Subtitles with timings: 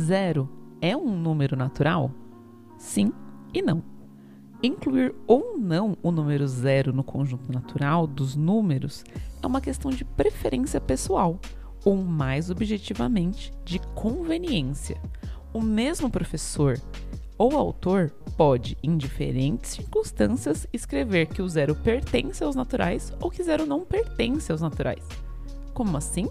[0.00, 0.48] Zero
[0.80, 2.10] é um número natural?
[2.78, 3.12] Sim
[3.52, 3.82] e não.
[4.62, 9.04] Incluir ou não o número zero no conjunto natural dos números
[9.42, 11.38] é uma questão de preferência pessoal,
[11.84, 15.00] ou mais objetivamente, de conveniência.
[15.52, 16.78] O mesmo professor
[17.36, 23.42] ou autor pode, em diferentes circunstâncias, escrever que o zero pertence aos naturais ou que
[23.42, 25.06] zero não pertence aos naturais.
[25.72, 26.28] Como assim?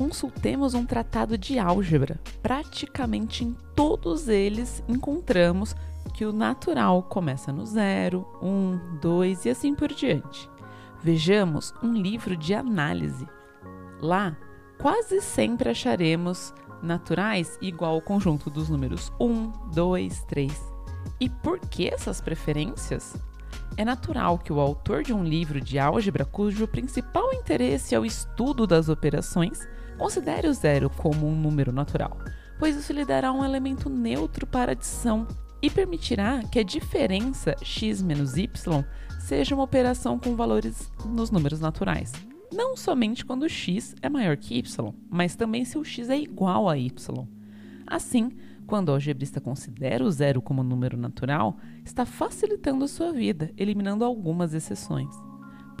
[0.00, 2.18] Consultemos um tratado de álgebra.
[2.42, 5.76] Praticamente em todos eles encontramos
[6.14, 10.48] que o natural começa no zero, um, dois e assim por diante.
[11.02, 13.28] Vejamos um livro de análise.
[14.00, 14.34] Lá,
[14.78, 20.72] quase sempre acharemos naturais igual ao conjunto dos números 1, 2, 3.
[21.20, 23.14] E por que essas preferências?
[23.76, 28.06] É natural que o autor de um livro de álgebra cujo principal interesse é o
[28.06, 29.68] estudo das operações
[30.00, 32.16] considere o zero como um número natural,
[32.58, 35.28] pois isso lhe dará um elemento neutro para adição
[35.60, 38.48] e permitirá que a diferença x menos y
[39.18, 42.14] seja uma operação com valores nos números naturais.
[42.50, 46.66] Não somente quando x é maior que y, mas também se o x é igual
[46.66, 47.28] a y.
[47.86, 48.30] Assim,
[48.66, 54.02] quando o algebrista considera o zero como número natural, está facilitando a sua vida, eliminando
[54.02, 55.14] algumas exceções.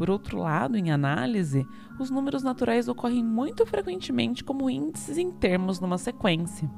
[0.00, 1.66] Por outro lado, em análise,
[1.98, 6.70] os números naturais ocorrem muito frequentemente como índices em termos numa sequência.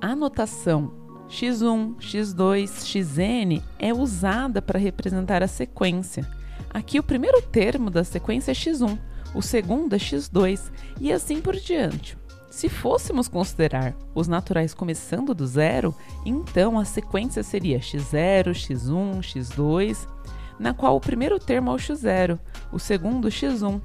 [0.00, 0.92] A notação
[1.28, 6.24] x1, x2, xn é usada para representar a sequência.
[6.72, 9.00] Aqui o primeiro termo da sequência é x1,
[9.34, 12.16] o segundo é x2 e assim por diante.
[12.52, 15.92] Se fôssemos considerar os naturais começando do zero,
[16.24, 20.13] então a sequência seria x0, x1, x2,
[20.58, 22.38] na qual o primeiro termo é o x0,
[22.72, 23.80] o segundo x1.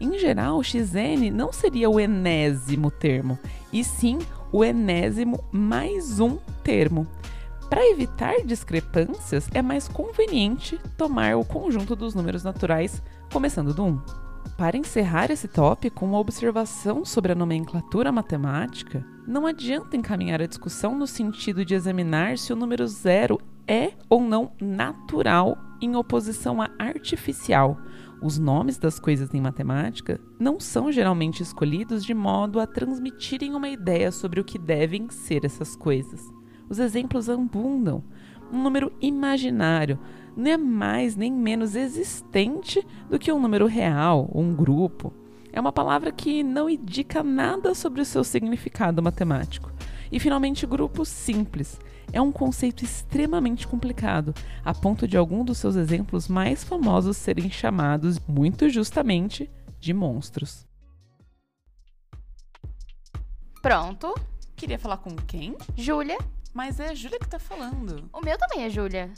[0.00, 3.38] Em geral, xn não seria o enésimo termo,
[3.72, 4.18] e sim
[4.52, 7.06] o enésimo mais um termo.
[7.70, 13.02] Para evitar discrepâncias, é mais conveniente tomar o conjunto dos números naturais
[13.32, 14.00] começando do 1.
[14.58, 20.96] Para encerrar esse tópico, uma observação sobre a nomenclatura matemática, não adianta encaminhar a discussão
[20.96, 23.40] no sentido de examinar se o número zero
[23.72, 27.78] é ou não natural em oposição a artificial.
[28.20, 33.70] Os nomes das coisas em matemática não são geralmente escolhidos de modo a transmitirem uma
[33.70, 36.20] ideia sobre o que devem ser essas coisas.
[36.68, 38.04] Os exemplos abundam.
[38.52, 39.98] Um número imaginário
[40.36, 45.14] não é mais nem menos existente do que um número real um grupo.
[45.50, 49.72] É uma palavra que não indica nada sobre o seu significado matemático.
[50.12, 51.80] E finalmente, grupo simples.
[52.12, 57.50] É um conceito extremamente complicado, a ponto de algum dos seus exemplos mais famosos serem
[57.50, 60.66] chamados, muito justamente, de monstros.
[63.62, 64.14] Pronto.
[64.54, 65.56] Queria falar com quem?
[65.74, 66.18] Júlia.
[66.52, 68.10] Mas é a Júlia que tá falando.
[68.12, 69.10] O meu também é Júlia.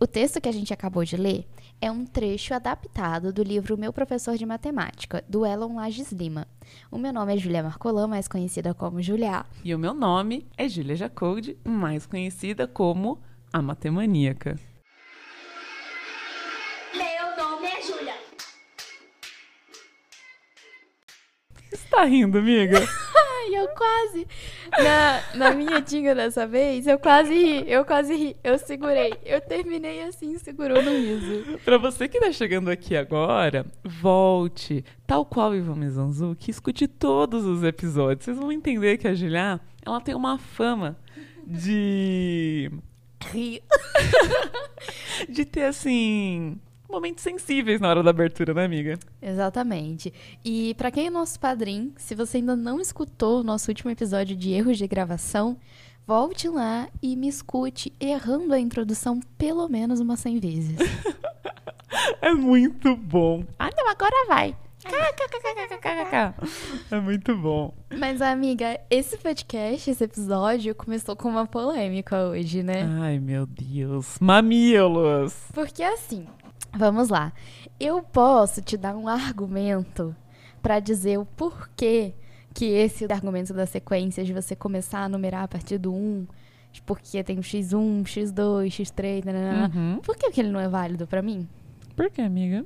[0.00, 1.48] O texto que a gente acabou de ler
[1.82, 6.46] é um trecho adaptado do livro Meu Professor de Matemática, do Elon Lages Lima.
[6.92, 9.44] O meu nome é Julia Marcolan, mais conhecida como Julia.
[9.64, 13.20] E o meu nome é Julia Jacoldi, mais conhecida como
[13.52, 14.56] a Matemaníaca.
[16.94, 18.14] Meu nome é Júlia.
[21.68, 22.78] Você está rindo, amiga?
[23.52, 24.26] Ai, eu quase.
[24.82, 27.70] Na, na minha dica dessa vez, eu quase ri.
[27.70, 28.36] Eu quase ri.
[28.42, 29.12] Eu segurei.
[29.24, 31.58] Eu terminei assim, segurou no riso.
[31.64, 37.62] Para você que tá chegando aqui agora, volte, tal qual Ivan Mizanzuki, escute todos os
[37.62, 38.24] episódios.
[38.24, 40.96] Vocês vão entender que a Julia, ela tem uma fama
[41.46, 42.70] de
[43.30, 43.62] Ri.
[45.28, 46.58] de ter assim
[46.92, 48.98] momentos sensíveis na hora da abertura, né, amiga?
[49.20, 50.12] Exatamente.
[50.44, 54.36] E pra quem é nosso padrinho, se você ainda não escutou o nosso último episódio
[54.36, 55.56] de erros de gravação,
[56.06, 60.76] volte lá e me escute errando a introdução pelo menos umas 100 vezes.
[62.20, 63.44] É muito bom.
[63.58, 64.56] ah, não, agora vai.
[66.90, 67.72] É muito bom.
[67.96, 72.82] Mas, amiga, esse podcast, esse episódio, começou com uma polêmica hoje, né?
[73.00, 74.18] Ai, meu Deus.
[74.20, 75.34] Mamilos.
[75.54, 76.26] Porque assim,
[76.76, 77.32] vamos lá.
[77.78, 80.14] Eu posso te dar um argumento
[80.62, 82.14] pra dizer o porquê
[82.54, 86.26] que esse argumento da sequência de você começar a numerar a partir do 1,
[86.84, 89.70] porque tem o x1, x2, x3, nananã.
[89.74, 90.00] Uhum.
[90.00, 91.48] por que, que ele não é válido pra mim?
[91.96, 92.64] Por que, amiga?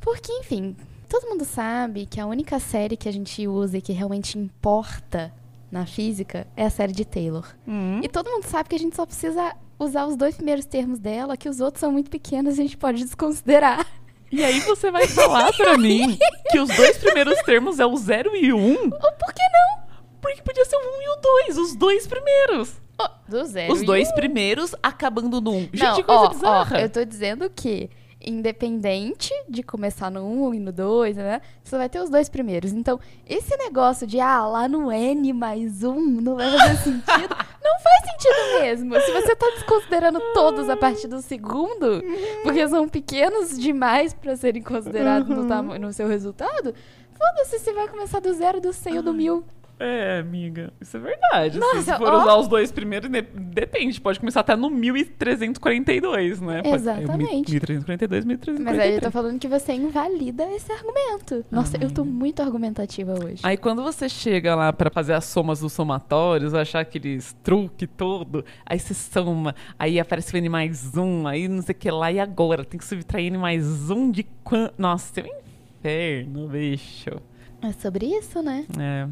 [0.00, 0.76] Porque, enfim,
[1.08, 5.32] todo mundo sabe que a única série que a gente usa e que realmente importa
[5.70, 7.46] na física é a série de Taylor.
[7.66, 8.00] Hum.
[8.02, 11.36] E todo mundo sabe que a gente só precisa usar os dois primeiros termos dela,
[11.36, 13.86] que os outros são muito pequenos e a gente pode desconsiderar.
[14.32, 16.16] E aí você vai falar pra mim
[16.50, 18.56] que os dois primeiros termos é o 0 e 1?
[18.56, 18.90] Um?
[18.90, 19.80] Por que não?
[20.64, 22.80] ser o 1 e o 2, os dois primeiros.
[23.26, 23.72] Do zero.
[23.72, 24.14] Os dois um.
[24.14, 25.60] primeiros acabando no 1.
[25.60, 26.76] Gente, Não, que coisa ó, bizarra.
[26.76, 27.88] ó, eu tô dizendo que,
[28.20, 31.40] independente de começar no 1 e no 2, né?
[31.64, 32.72] Você vai ter os dois primeiros.
[32.72, 37.80] Então, esse negócio de, ah, lá no N mais um não vai fazer sentido, não
[37.80, 39.00] faz sentido mesmo.
[39.00, 42.02] Se você tá desconsiderando todos a partir do segundo,
[42.42, 46.74] porque são pequenos demais pra serem considerados no, tama- no seu resultado,
[47.12, 49.44] foda-se se vai começar do zero, do 100 ou do mil.
[49.82, 51.58] É, amiga, isso é verdade.
[51.58, 52.20] Nossa, Se for ó.
[52.22, 56.62] usar os dois primeiros, ne- depende, pode começar até no 1342, né?
[56.62, 57.50] Pode- Exatamente.
[57.56, 58.60] É, 1342, 1343.
[58.60, 61.44] Mas aí eu tô falando que você invalida esse argumento.
[61.50, 63.40] Nossa, eu tô muito argumentativa hoje.
[63.42, 68.44] Aí quando você chega lá pra fazer as somas dos somatórios, achar aqueles truque todo,
[68.66, 72.12] aí você soma, aí aparece o N mais um, aí não sei o que lá,
[72.12, 72.64] e agora?
[72.64, 74.74] Tem que subtrair N mais um de quanto?
[74.76, 75.26] Nossa, é um
[75.78, 77.10] inferno, bicho.
[77.62, 78.64] É sobre isso, né?
[78.78, 79.06] É,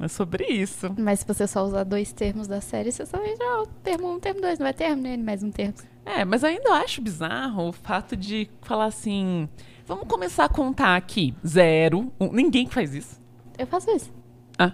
[0.00, 0.94] é sobre isso.
[0.98, 4.08] Mas se você só usar dois termos da série, você só vai usar o termo
[4.08, 5.16] 1, um, termo 2, não vai termo, né?
[5.16, 5.74] Mais um termo.
[6.04, 9.48] É, mas eu ainda acho bizarro o fato de falar assim,
[9.86, 13.20] vamos começar a contar aqui, zero, um, ninguém faz isso.
[13.58, 14.12] Eu faço isso.
[14.58, 14.72] Ah.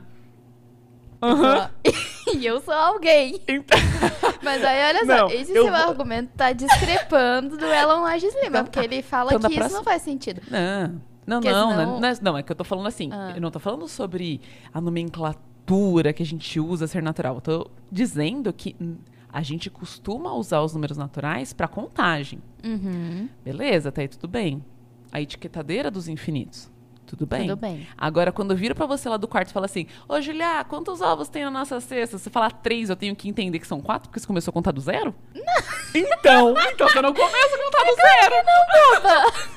[1.20, 3.40] Sou- e eu sou alguém.
[3.48, 3.78] Então-
[4.42, 8.34] Mas aí, olha Não, só, esse eu seu vou- argumento tá discrepando do Elon Lages
[8.34, 8.84] Lima, Então porque tá.
[8.84, 10.42] ele fala Então que isso próxima- não faz sentido.
[10.50, 13.32] Não, não, Porque não, senão- não, é, não, é que eu tô falando assim, Ah.
[13.34, 14.40] eu não tô falando sobre
[14.72, 18.74] a nomenclatura que a gente usa ser natural, eu tô dizendo que
[19.32, 23.88] a gente costuma usar os números naturais pra contagem, Uhum, beleza?
[23.88, 24.62] Até aí tudo bem.
[25.10, 26.70] A etiquetadeira dos infinitos,
[27.06, 27.48] tudo bem?
[27.48, 27.86] tudo bem.
[27.98, 31.00] Agora, quando eu viro pra você lá do quarto e falo assim, ô Julia, quantos
[31.00, 32.18] ovos tem na nossa cesta?
[32.18, 34.70] Você falar três, eu tenho que entender que são quatro, porque você começou a contar
[34.72, 35.14] do zero?
[35.94, 38.34] Então, então você não começa a contar do zero.
[39.02, 39.51] boba!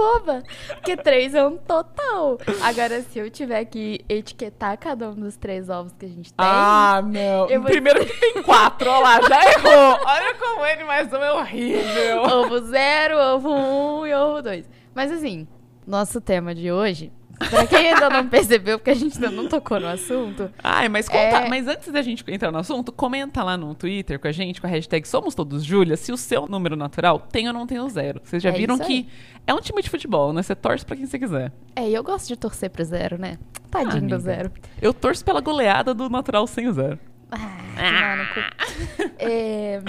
[0.00, 0.42] Boba.
[0.68, 2.38] Porque três é um total.
[2.62, 6.46] Agora, se eu tiver que etiquetar cada um dos três ovos que a gente tem.
[6.46, 7.46] Ah, não.
[7.48, 9.98] Vou- Primeiro que tem quatro, olha lá, já errou.
[10.06, 12.22] Olha como ele mais um é horrível.
[12.22, 14.68] ovo zero, ovo um e ovo dois.
[14.94, 15.46] Mas assim,
[15.86, 17.12] nosso tema de hoje,
[17.48, 21.08] pra quem ainda não percebeu, porque a gente ainda não tocou no assunto, Ai, mas
[21.08, 21.48] conta, É.
[21.48, 24.66] mas antes da gente entrar no assunto, comenta lá no Twitter com a gente, com
[24.66, 27.88] a hashtag Somos Todos Júlia, se o seu número natural tem ou não tem o
[27.88, 28.20] zero.
[28.22, 29.08] Vocês já É viram que
[29.46, 30.42] é um time de futebol, né?
[30.42, 31.50] Você torce pra quem você quiser.
[31.74, 33.38] é, e eu gosto de torcer pro zero, né?
[33.70, 34.16] Tadinho amiga.
[34.18, 34.52] do zero.
[34.82, 36.98] Eu torço pela goleada do natural sem o zero.
[37.32, 39.02] Ah, cu.
[39.18, 39.80] É,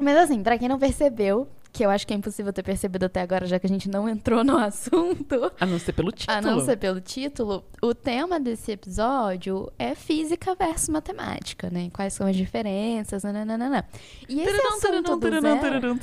[0.00, 1.48] Mas assim, pra quem não percebeu,
[1.78, 4.08] que eu acho que é impossível ter percebido até agora, já que a gente não
[4.08, 6.36] entrou no assunto, A não ser pelo título.
[6.36, 11.88] a não ser pelo título, o tema desse episódio é física versus matemática, né?
[11.92, 13.86] Quais são as diferenças, nananana.
[14.28, 16.00] E esse assunto do zero...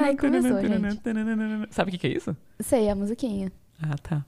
[0.00, 1.74] Ai, começou, gente.
[1.74, 2.34] Sabe o que, é isso?
[2.58, 3.52] Sei, a musiquinha.
[3.82, 4.24] Ah, tá.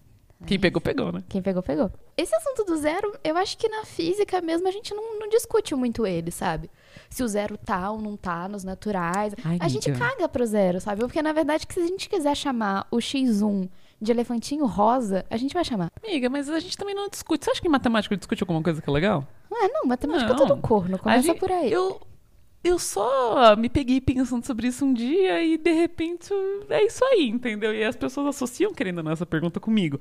[0.46, 1.24] Quem pegou, pegou, né?
[1.30, 1.90] Quem pegou, pegou.
[2.14, 5.74] Esse assunto do zero, eu acho que na física mesmo a gente não, não discute
[5.74, 6.68] muito ele, sabe?
[7.14, 9.34] Se o zero tá ou não tá nos naturais.
[9.44, 10.04] Ai, a gente amiga.
[10.04, 11.00] caga pro zero, sabe?
[11.02, 13.68] Porque na verdade, que se a gente quiser chamar o X1
[14.02, 15.92] de elefantinho rosa, a gente vai chamar.
[16.02, 17.44] Amiga, mas a gente também não discute.
[17.44, 19.24] Você acha que em matemática discute alguma coisa que é legal?
[19.48, 20.34] Ah, não, matemática Não.
[20.34, 20.98] é tudo corno.
[20.98, 21.70] Começa gente- por aí.
[21.70, 22.00] Eu,
[22.64, 26.34] eu só me peguei pensando sobre isso um dia e de repente
[26.68, 27.72] é isso aí, entendeu?
[27.72, 30.00] E as pessoas associam querendo ou não essa pergunta comigo.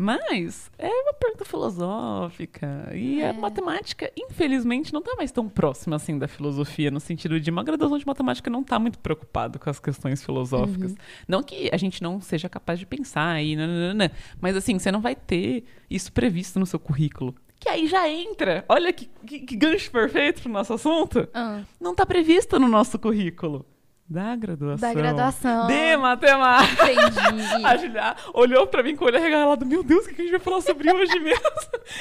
[0.00, 2.90] Mas é uma pergunta filosófica.
[2.94, 3.30] E É.
[3.30, 7.64] a matemática, infelizmente, não tá mais tão próxima assim da filosofia, no sentido de uma
[7.64, 10.94] graduação de matemática não tá muito preocupado com as questões filosóficas.
[11.26, 15.00] Não que a gente não seja capaz de pensar aí, nananana, mas assim, você não
[15.00, 17.34] vai ter isso previsto no seu currículo.
[17.60, 18.64] Que aí já entra.
[18.68, 21.28] Olha que, que, que gancho perfeito pro nosso assunto.
[21.34, 23.66] Ah, Não tá previsto no nosso currículo.
[24.10, 24.88] Da graduação.
[24.88, 25.66] da graduação.
[25.66, 26.92] De matemática.
[26.92, 27.60] Entendi.
[27.66, 29.66] A Julia olhou pra mim com o olho arregalado.
[29.66, 31.44] Meu Deus, o que a gente vai falar sobre hoje mesmo?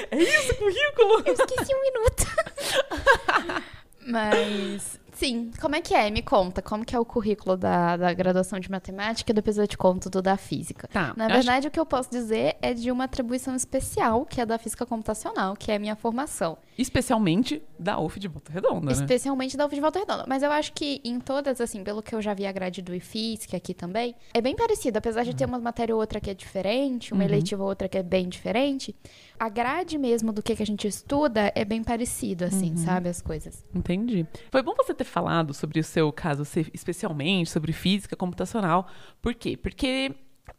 [0.09, 1.23] É isso, currículo?
[1.25, 2.25] Eu esqueci um minuto.
[4.07, 6.09] Mas, sim, como é que é?
[6.11, 9.67] Me conta, como que é o currículo da, da graduação de matemática e depois eu
[9.67, 10.87] te conto do da física.
[10.87, 11.13] Tá.
[11.17, 14.57] Na verdade, o que eu posso dizer é de uma atribuição especial, que é da
[14.57, 16.53] física computacional, que é a minha formação.
[16.53, 18.91] acho- especialmente da UF de Volta Redonda, né?
[18.91, 20.25] Especialmente da UF de Volta Redonda.
[20.27, 22.93] Mas eu acho que em todas, assim, pelo que eu já vi a grade do
[22.93, 24.97] IFIS, que aqui também, é bem parecido.
[24.97, 27.29] Apesar de ter uma matéria ou outra que é diferente, uma Uhum.
[27.29, 28.95] eletiva ou outra que é bem diferente,
[29.39, 32.77] a grade mesmo do que, que a gente estuda é bem parecido, assim, Uhum.
[32.77, 33.09] sabe?
[33.09, 33.63] As coisas.
[33.73, 34.25] Entendi.
[34.51, 38.87] Foi bom você ter falado sobre o seu caso, especialmente sobre física computacional.
[39.21, 39.55] Por quê?
[39.57, 40.13] Porque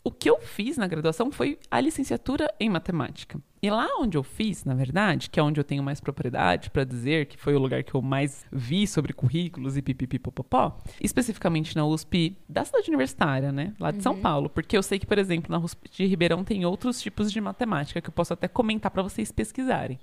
[0.04, 3.40] o que eu fiz na graduação foi a licenciatura em matemática.
[3.60, 6.84] E lá onde eu fiz, na verdade, que é onde eu tenho mais propriedade para
[6.84, 11.84] dizer que foi o lugar que eu mais vi sobre currículos e pipipipopopó, especificamente na
[11.84, 13.74] USP da cidade universitária, né?
[13.80, 14.48] Lá de São Paulo.
[14.48, 18.00] Porque eu sei que, por exemplo, na USP de Ribeirão tem outros tipos de matemática
[18.00, 19.98] que eu posso até comentar para vocês pesquisarem.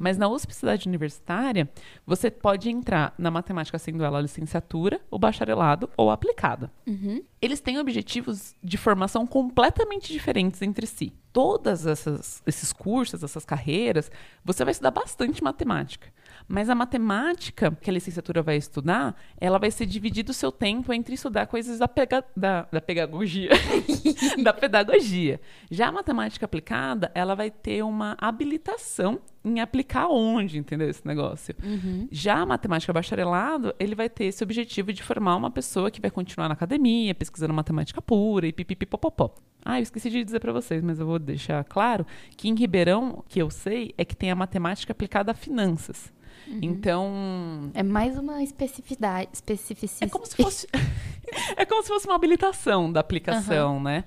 [0.00, 1.68] Mas na USP Cidade Universitária,
[2.06, 6.70] você pode entrar na matemática sendo ela licenciatura, o bacharelado ou aplicada.
[7.40, 11.12] Eles têm objetivos de formação completamente diferentes entre si.
[11.34, 14.10] Todas essas esses cursos, essas carreiras,
[14.44, 16.10] você vai estudar bastante matemática.
[16.46, 20.92] Mas a matemática que a licenciatura vai estudar, ela vai ser dividido o seu tempo
[20.92, 23.50] entre estudar coisas da, pega, da, da pedagogia.
[24.42, 25.40] da pedagogia.
[25.70, 30.88] Já a matemática aplicada, ela vai ter uma habilitação em aplicar onde, entendeu?
[30.88, 31.54] Esse negócio.
[32.10, 36.10] Já a matemática bacharelado, ele vai ter esse objetivo de formar uma pessoa que vai
[36.10, 39.34] continuar na academia, pesquisando matemática pura e pipipipopopó.
[39.64, 43.24] Ah, eu esqueci de dizer para vocês, mas eu vou deixar claro que em Ribeirão,
[43.28, 46.12] que eu sei, é que tem a matemática aplicada a finanças.
[46.62, 49.30] Então, É mais uma especificidade.
[49.32, 50.10] Especificidade.
[50.10, 50.68] é como se fosse.
[51.56, 54.04] é como se fosse uma habilitação da aplicação, né?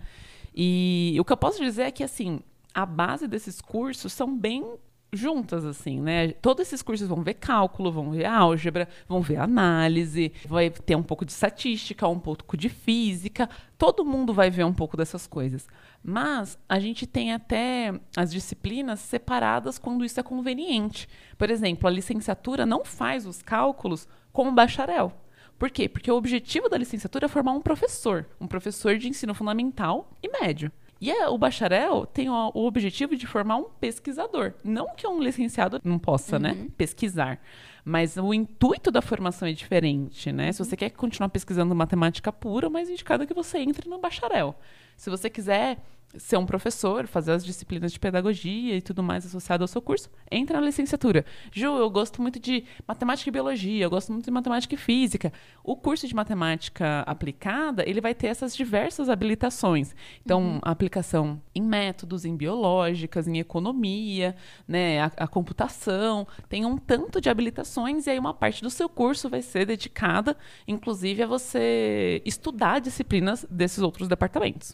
[0.55, 2.39] E o que eu posso dizer é que, assim,
[2.73, 4.65] a base desses cursos são bem
[5.11, 6.31] juntas, assim, né?
[6.33, 11.03] Todos esses cursos vão ver cálculo, vão ver álgebra, vão ver análise, vai ter um
[11.03, 13.49] pouco de estatística, um pouco de física.
[13.77, 15.67] Todo mundo vai ver um pouco dessas coisas.
[16.03, 21.07] Mas a gente tem até as disciplinas separadas quando isso é conveniente.
[21.37, 25.13] Por exemplo, a licenciatura não faz os cálculos com o bacharel.
[25.57, 25.89] Por quê?
[25.89, 30.29] Porque o objetivo da licenciatura é formar um professor, um professor de ensino fundamental e
[30.39, 30.71] médio.
[30.99, 34.53] E é, o bacharel tem o, o objetivo de formar um pesquisador.
[34.63, 37.39] Não que um licenciado não possa, né, pesquisar.
[37.85, 40.51] Mas o intuito da formação é diferente, né?
[40.51, 44.55] Se você quer continuar pesquisando matemática pura, mais indicado é que você entre no bacharel.
[44.97, 45.77] Se você quiser
[46.15, 50.09] ser um professor, fazer as disciplinas de pedagogia e tudo mais associado ao seu curso,
[50.31, 51.25] entra na licenciatura.
[51.51, 55.33] Ju, eu gosto muito de matemática e biologia, eu gosto muito de matemática e física.
[55.63, 59.93] O curso de matemática aplicada, ele vai ter essas diversas habilitações.
[60.23, 64.35] Então, a aplicação em métodos, em biológicas, em economia,
[64.67, 68.87] né, a, a computação, tem um tanto de habilitações e aí uma parte do seu
[68.87, 70.37] curso vai ser dedicada,
[70.67, 74.73] inclusive, a você estudar disciplinas desses outros departamentos.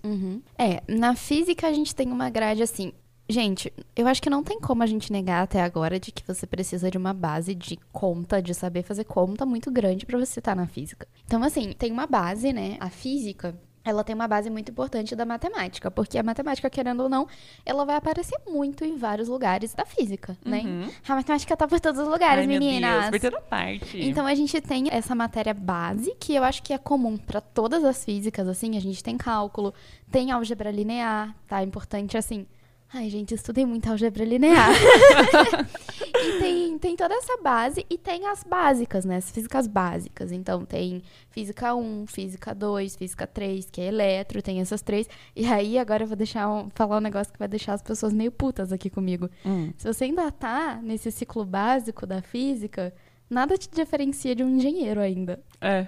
[0.58, 2.92] É, na física a gente tem uma grade assim.
[3.30, 6.46] Gente, eu acho que não tem como a gente negar até agora de que você
[6.46, 10.56] precisa de uma base de conta, de saber fazer conta muito grande pra você estar
[10.56, 11.08] na física.
[11.26, 12.76] Então, assim, tem uma base, né?
[12.82, 17.10] A física, ela tem uma base muito importante da matemática, porque a matemática, querendo ou
[17.10, 17.28] não,
[17.66, 20.64] ela vai aparecer muito em vários lugares da física, né?
[21.08, 23.10] A matemática tá por todos os lugares, Ai, meu meninas.
[23.10, 24.00] Deus, por toda parte.
[24.02, 27.84] Então a gente tem essa matéria base, que eu acho que é comum para todas
[27.84, 29.74] as físicas, assim, a gente tem cálculo,
[30.10, 31.62] tem álgebra linear, tá?
[31.62, 32.46] É importante assim.
[32.96, 34.70] Ai, gente, estudei muito álgebra linear.
[36.24, 39.18] e tem, tem toda essa base e tem as básicas, né?
[39.18, 40.32] As físicas básicas.
[40.32, 45.08] Então tem física 1, física 2, física 3, que é eletro, tem essas três.
[45.36, 48.14] E aí agora eu vou deixar um- falar um negócio que vai deixar as pessoas
[48.14, 49.30] meio putas aqui comigo.
[49.46, 49.72] Hum.
[49.78, 52.94] Se você ainda tá nesse ciclo básico da física,
[53.30, 55.42] nada te diferencia de um engenheiro ainda.
[55.60, 55.88] É,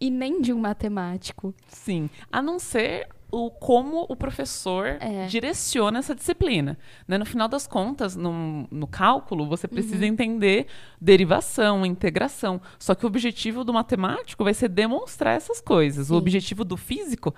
[0.00, 1.54] E nem de um matemático.
[1.68, 2.08] sim.
[2.32, 5.26] A não ser o como o professor É.
[5.26, 6.76] direciona essa disciplina.
[7.06, 7.16] né?
[7.18, 9.72] No final das contas, no, no cálculo, você Uhum.
[9.74, 10.66] precisa entender
[11.00, 12.60] derivação, integração.
[12.78, 16.06] Só que o objetivo do matemático vai ser demonstrar essas coisas.
[16.08, 16.14] Sim.
[16.14, 17.34] O objetivo do físico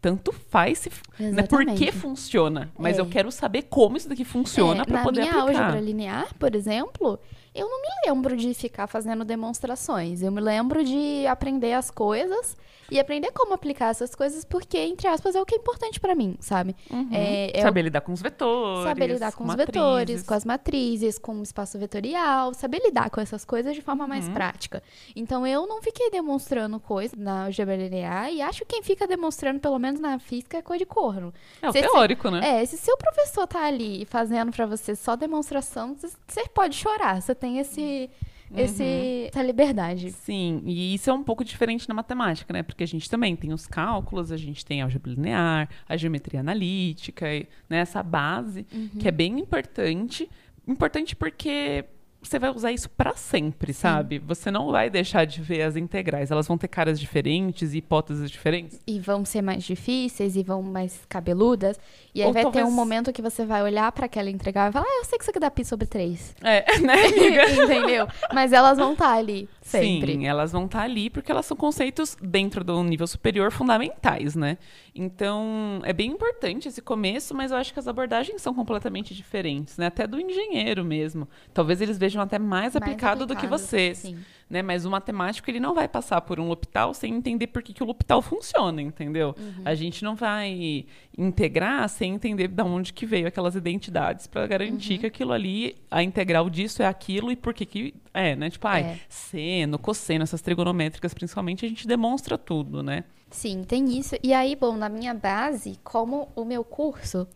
[0.00, 3.00] tanto faz se né, por que funciona, mas É.
[3.00, 5.62] eu quero saber como isso daqui funciona É, para na poder minha aplicar.
[5.62, 7.18] álgebra linear, por exemplo,
[7.54, 10.20] eu não me lembro de ficar fazendo demonstrações.
[10.20, 12.54] Eu me lembro de aprender as coisas
[12.90, 16.14] e aprender como aplicar essas coisas, porque, entre aspas, é o que é importante pra
[16.14, 16.74] mim, sabe?
[16.90, 17.08] Uhum.
[17.12, 19.74] É, é o saber lidar com os vetores, Saber lidar com os matrizes.
[19.74, 24.06] vetores, com as matrizes, com o espaço vetorial, saber lidar com essas coisas de forma
[24.06, 24.34] mais Uhum.
[24.34, 24.82] prática.
[25.16, 29.78] Então eu não fiquei demonstrando coisa na linear e acho que quem fica demonstrando, pelo
[29.78, 31.32] menos na física, é coisa de corno.
[31.62, 32.60] É o Se esse- teórico, né?
[32.62, 37.20] É, se seu professor tá ali fazendo pra você só demonstração, você pode chorar.
[37.22, 38.33] Você tem esse, Uhum.
[38.62, 40.10] Esse essa liberdade.
[40.12, 42.62] Sim, e isso é um pouco diferente na matemática, né?
[42.62, 46.40] Porque a gente também tem os cálculos, a gente tem a álgebra linear, a geometria
[46.40, 47.26] analítica,
[47.68, 47.78] né?
[47.78, 48.88] essa base, Uhum.
[48.98, 50.28] que é bem importante.
[50.66, 51.84] Importante porque
[52.28, 54.18] você vai usar isso para sempre, sabe?
[54.18, 56.30] Você não vai deixar de ver as integrais.
[56.30, 58.80] Elas vão ter caras diferentes e hipóteses diferentes.
[58.86, 61.78] E vão ser mais difíceis e vão mais cabeludas.
[62.14, 64.68] E aí Ou vai ter talvez- um momento que você vai olhar pra aquela integral
[64.68, 66.34] e falar, ah, eu sei que isso aqui dá pi sobre 3.
[66.42, 67.50] É, né, amiga?
[67.64, 68.08] Entendeu?
[68.32, 70.12] Mas elas vão estar ali sempre.
[70.12, 74.58] Sim, elas vão estar ali porque elas são conceitos dentro do nível superior fundamentais, né?
[74.94, 79.78] Então, é bem importante esse começo, mas eu acho que as abordagens são completamente diferentes,
[79.78, 79.86] né?
[79.86, 81.26] Até do engenheiro mesmo.
[81.52, 84.18] Talvez eles vejam até mais, Mais aplicado, do que aplicado, vocês, sim.
[84.48, 84.62] Né?
[84.62, 87.82] Mas o matemático, ele não vai passar por um L'Hopital sem entender por que, que
[87.82, 89.34] o L'Hopital funciona, entendeu?
[89.38, 89.62] Uhum.
[89.64, 90.86] A gente não vai
[91.16, 94.48] integrar sem entender de onde que veio aquelas identidades para Uhum.
[94.48, 98.50] garantir que aquilo ali, a integral disso é aquilo e por que que é, né?
[98.50, 98.98] Tipo, ai, É.
[99.08, 103.04] seno, cosseno, essas trigonométricas, principalmente, a gente demonstra tudo, né?
[103.30, 104.14] Sim, tem isso.
[104.22, 107.26] E aí, bom, na minha base, como o meu curso,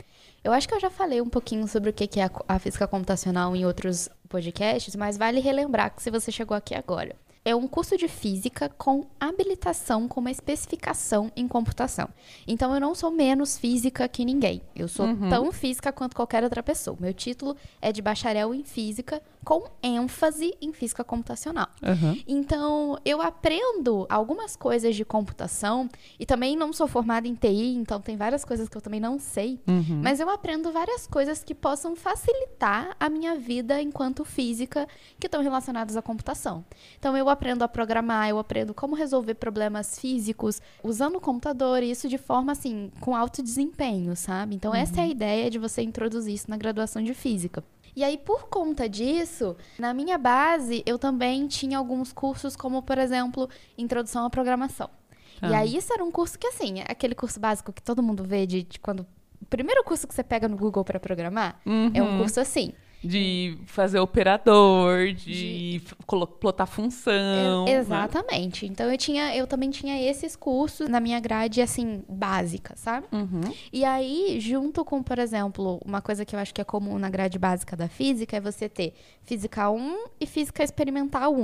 [0.42, 3.54] eu acho que eu já falei um pouquinho sobre o que é a física computacional
[3.56, 7.16] em outros podcasts, mas vale relembrar que se você chegou aqui agora.
[7.44, 12.08] É um curso de física com habilitação, com uma especificação em computação.
[12.46, 14.60] Então eu não sou menos física que ninguém.
[14.76, 16.96] Eu sou tão física quanto qualquer outra pessoa.
[17.00, 21.68] Meu título é de bacharel em física com ênfase em física computacional.
[22.26, 25.88] Então, eu aprendo algumas coisas de computação
[26.20, 29.18] e também não sou formada em TI, então tem várias coisas que eu também não
[29.18, 30.02] sei, Uhum.
[30.04, 34.86] mas eu aprendo várias coisas que possam facilitar a minha vida enquanto física
[35.18, 36.62] que estão relacionadas à computação.
[36.98, 41.90] Então, eu aprendo a programar, eu aprendo como resolver problemas físicos usando o computador e
[41.90, 44.54] isso de forma assim, com alto desempenho, sabe?
[44.56, 47.64] Então, essa é a ideia de você introduzir isso na graduação de física.
[47.98, 52.96] E aí, por conta disso, na minha base, eu também tinha alguns cursos, como, por
[52.96, 54.88] exemplo, Introdução à Programação.
[55.42, 55.58] E Ah.
[55.58, 58.46] aí, isso era um curso que, assim, é aquele curso básico que todo mundo vê
[58.46, 59.00] de, de quando.
[59.42, 61.60] O primeiro curso que você pega no Google para programar
[61.92, 62.72] é um curso assim.
[63.02, 67.64] De fazer operador, de, colo- plotar função.
[67.64, 67.74] Né?
[67.76, 68.66] Exatamente.
[68.66, 73.06] Então eu tinha, eu também tinha esses cursos na minha grade assim básica, sabe?
[73.12, 73.40] Uhum.
[73.72, 77.08] E aí, junto com, por exemplo, uma coisa que eu acho que é comum na
[77.08, 81.40] grade básica da física é você ter física 1 e física experimental 1.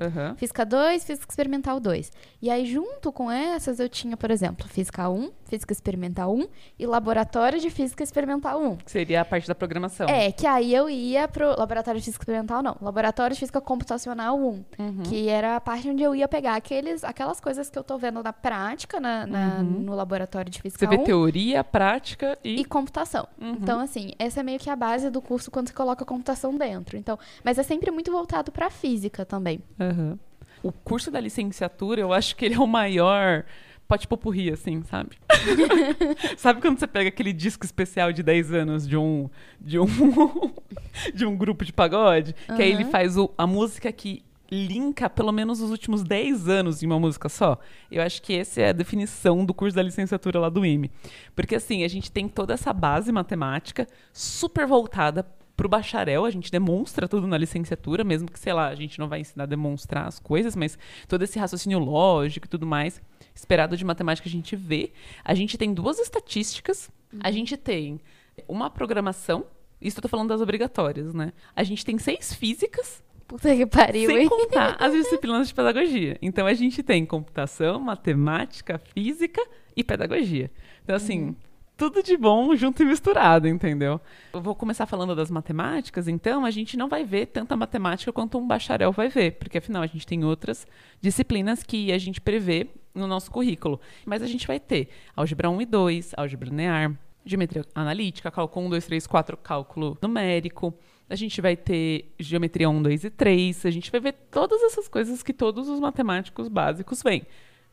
[0.00, 0.36] Uhum.
[0.36, 2.12] Física 2, física experimental 2.
[2.40, 6.46] E aí, junto com essas, eu tinha, por exemplo, física 1, física experimental 1
[6.78, 8.76] e laboratório de física experimental 1.
[8.76, 10.08] Que seria a parte da programação.
[10.08, 12.76] É, que aí eu ia pro laboratório de física experimental, não.
[12.80, 14.64] Laboratório de física computacional 1.
[15.08, 18.22] Que era a parte onde eu ia pegar aqueles, aquelas coisas que eu tô vendo
[18.22, 21.04] na prática, na, na- no laboratório de física Você vê 1.
[21.04, 22.60] teoria, prática e.
[22.60, 23.26] E computação.
[23.40, 26.96] Então, assim, essa é meio que a base do curso quando você coloca computação dentro.
[26.96, 29.60] Então, mas é sempre muito voltado pra física também.
[29.80, 30.18] Aham.
[30.62, 33.44] O curso da licenciatura, eu acho que ele é o maior
[33.88, 35.16] pote popurri, assim, sabe?
[36.36, 39.28] sabe quando você pega aquele disco especial de 10 anos de um
[39.60, 39.86] de um
[41.14, 45.30] de um grupo de pagode, que aí ele faz o- a música que linka pelo
[45.30, 47.58] menos os últimos 10 anos em uma música só.
[47.90, 50.90] Eu acho que essa é a definição do curso da licenciatura lá do IME.
[51.36, 55.26] Porque assim, a gente tem toda essa base matemática super voltada
[55.58, 59.08] pro bacharel, a gente demonstra tudo na licenciatura, mesmo que, sei lá, a gente não
[59.08, 63.02] vai ensinar a demonstrar as coisas, mas todo esse raciocínio lógico e tudo mais,
[63.34, 64.92] esperado de matemática a gente vê.
[65.24, 68.00] A gente tem duas estatísticas, a gente tem
[68.46, 69.46] uma programação,
[69.80, 71.32] isso eu tô falando das obrigatórias, né?
[71.56, 74.28] A gente tem seis físicas, Puta que pariu, sem hein?
[74.28, 76.16] contar as disciplinas de pedagogia.
[76.22, 79.44] Então a gente tem computação, matemática, física
[79.76, 80.52] e pedagogia.
[80.84, 81.36] Então, assim,
[81.78, 84.00] tudo de bom junto e misturado, entendeu?
[84.32, 88.36] Eu vou começar falando das matemáticas, então a gente não vai ver tanta matemática quanto
[88.36, 90.66] um bacharel vai ver, porque afinal a gente tem outras
[91.00, 93.80] disciplinas que a gente prevê no nosso currículo.
[94.04, 98.70] Mas a gente vai ter álgebra 1 e 2, álgebra linear, geometria analítica, cálculo 1,
[98.70, 100.74] 2, 3, 4, cálculo numérico.
[101.08, 103.66] A gente vai ter geometria 1, 2 e 3.
[103.66, 107.24] A gente vai ver todas essas coisas que todos os matemáticos básicos veem.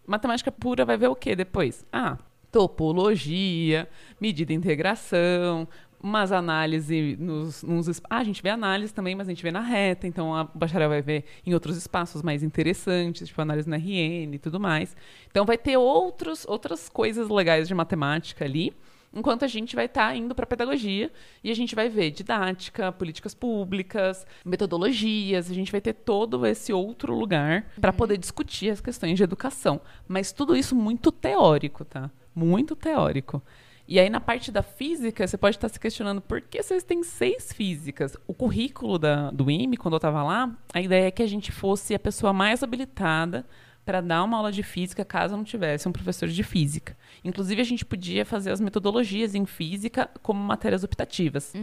[0.06, 1.84] Matemática pura vai ver o que depois?
[1.92, 2.20] Ah,
[2.56, 3.86] topologia,
[4.18, 5.68] medida e integração,
[6.02, 9.60] umas análises nos, nos Ah, a gente vê análise também, mas a gente vê na
[9.60, 14.36] reta, então a bacharel vai ver em outros espaços mais interessantes, tipo análise na RN
[14.36, 14.96] e tudo mais.
[15.30, 18.74] Então vai ter outros, outras coisas legais de matemática ali,
[19.14, 21.12] enquanto a gente vai estar indo para pedagogia
[21.44, 26.72] e a gente vai ver didática, políticas públicas, metodologias, a gente vai ter todo esse
[26.72, 32.10] outro lugar para poder discutir as questões de educação, mas tudo isso muito teórico, tá?
[32.36, 33.42] Muito teórico.
[33.88, 37.04] E aí, na parte da física, você pode estar se questionando por que vocês têm
[37.04, 38.18] seis físicas.
[38.28, 41.52] O currículo da, do IME, quando eu estava lá, a ideia é que a gente
[41.52, 43.46] fosse a pessoa mais habilitada
[43.86, 46.98] para dar uma aula de física caso não tivesse um professor de física.
[47.24, 51.54] Inclusive, a gente podia fazer as metodologias em física como matérias optativas.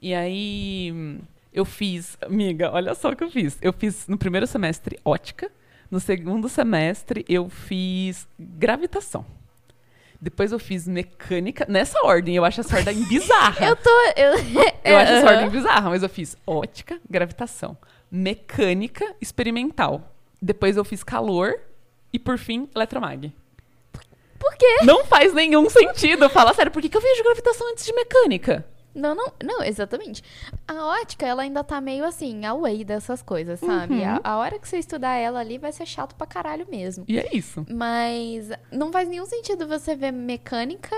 [0.00, 1.18] E aí,
[1.50, 3.56] Eu fiz, amiga, olha só o que eu fiz.
[3.62, 5.50] Eu fiz no primeiro semestre ótica,
[5.90, 9.24] no segundo semestre eu fiz gravitação.
[10.26, 13.62] Depois eu fiz mecânica, nessa ordem, eu acho essa ordem bizarra.
[13.64, 13.90] Eu tô.
[14.16, 14.32] Eu,
[14.82, 17.78] Eu acho essa ordem bizarra, mas eu fiz ótica, gravitação,
[18.10, 20.12] mecânica experimental.
[20.42, 21.54] Depois eu fiz calor
[22.12, 23.32] e, por fim, eletromag.
[24.36, 24.78] Por quê?
[24.82, 26.28] Não faz nenhum sentido.
[26.28, 28.66] Fala sério, por que, que eu vejo gravitação antes de mecânica?
[28.96, 30.22] Não, não, não, exatamente.
[30.66, 33.94] A ótica, ela ainda tá meio assim, away dessas coisas, sabe?
[33.94, 34.04] Uhum.
[34.04, 37.04] A, a hora que você estudar ela ali vai ser chato pra caralho mesmo.
[37.06, 37.64] E é isso.
[37.70, 40.96] Mas não faz nenhum sentido você ver mecânica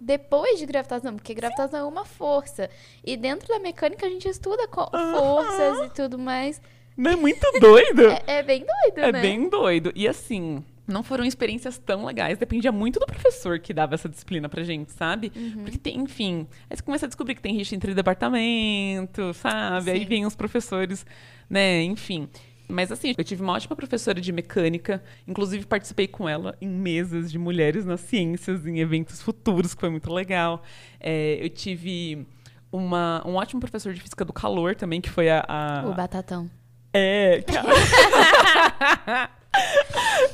[0.00, 2.68] depois de gravitação, porque gravitação é uma força.
[3.04, 6.60] E dentro da mecânica a gente estuda co- forças e tudo mais.
[6.96, 8.02] Não é muito doido?
[8.26, 9.20] É, é bem doido, É né?
[9.20, 9.92] bem doido.
[9.94, 12.38] E assim, não foram experiências tão legais.
[12.38, 15.32] Dependia muito do professor que dava essa disciplina pra gente, sabe?
[15.34, 15.62] Uhum.
[15.64, 16.46] Porque tem, enfim.
[16.68, 19.90] Aí você começa a descobrir que tem rixa entre departamento, sabe?
[19.90, 20.06] Aí Sim.
[20.06, 21.04] vem os professores,
[21.48, 21.82] né?
[21.82, 22.28] Enfim.
[22.68, 27.30] Mas assim, eu tive uma ótima professora de mecânica, inclusive participei com ela em mesas
[27.30, 30.62] de mulheres nas ciências, em eventos futuros, que foi muito legal.
[30.98, 32.26] É, eu tive
[32.72, 36.50] uma, um ótimo professor de física do calor também, que foi a- a, O batatão.
[36.94, 39.30] É, cara.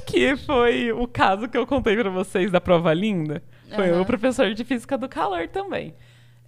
[0.07, 3.43] que foi o caso que eu contei pra vocês da prova linda.
[3.75, 4.03] Foi Aham.
[4.03, 5.95] o professor de física do calor também.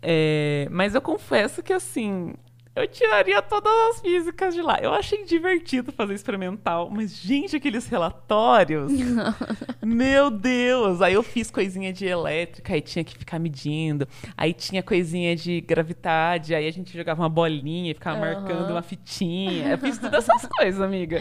[0.03, 2.35] É, mas eu confesso que assim,
[2.75, 4.79] eu tiraria todas as físicas de lá.
[4.81, 8.91] Eu achei divertido fazer experimental, mas gente, aqueles relatórios.
[9.85, 11.03] Meu Deus!
[11.03, 14.09] Aí eu fiz coisinha de elétrica, aí tinha que ficar medindo.
[14.37, 18.41] Aí tinha coisinha de gravidade, aí a gente jogava uma bolinha e ficava Aham.
[18.41, 19.69] marcando uma fitinha.
[19.69, 21.21] Eu fiz todas essas coisas, amiga.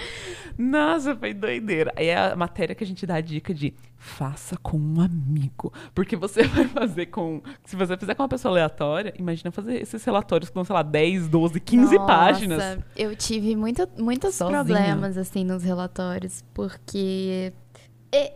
[0.58, 1.92] Nossa, foi doideira.
[1.98, 5.72] Aí é a matéria que a gente dá a dica de faça com um amigo.
[5.94, 7.42] Porque você vai fazer com.
[7.64, 10.82] Se você fizer com uma pessoa aleatória, imagina fazer esses relatórios que dão, sei lá,
[10.82, 12.80] 10, 12, 15 Nossa, páginas.
[12.98, 14.64] Eu tive muito, muitos Sozinha.
[14.64, 17.54] problemas, assim, nos relatórios, porque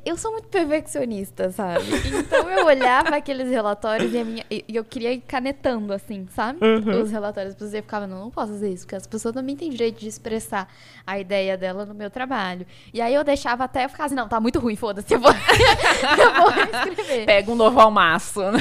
[0.06, 1.84] eu sou muito perfeccionista, sabe?
[2.20, 6.60] Então eu olhava aqueles relatórios e, minha- e eu queria ir canetando, assim, sabe?
[6.66, 7.02] Uhum.
[7.02, 7.50] Os relatórios.
[7.52, 10.00] As pessoas iam ficavam, não, não posso fazer isso, porque as pessoas também têm direito
[10.00, 10.68] de expressar
[11.06, 12.66] a ideia dela no meu trabalho.
[12.94, 15.32] E aí eu deixava até eu ficar assim, não, tá muito ruim, foda-se, eu vou,
[15.34, 17.26] eu vou reescrever.
[17.26, 18.60] Pega um novo almaço, né?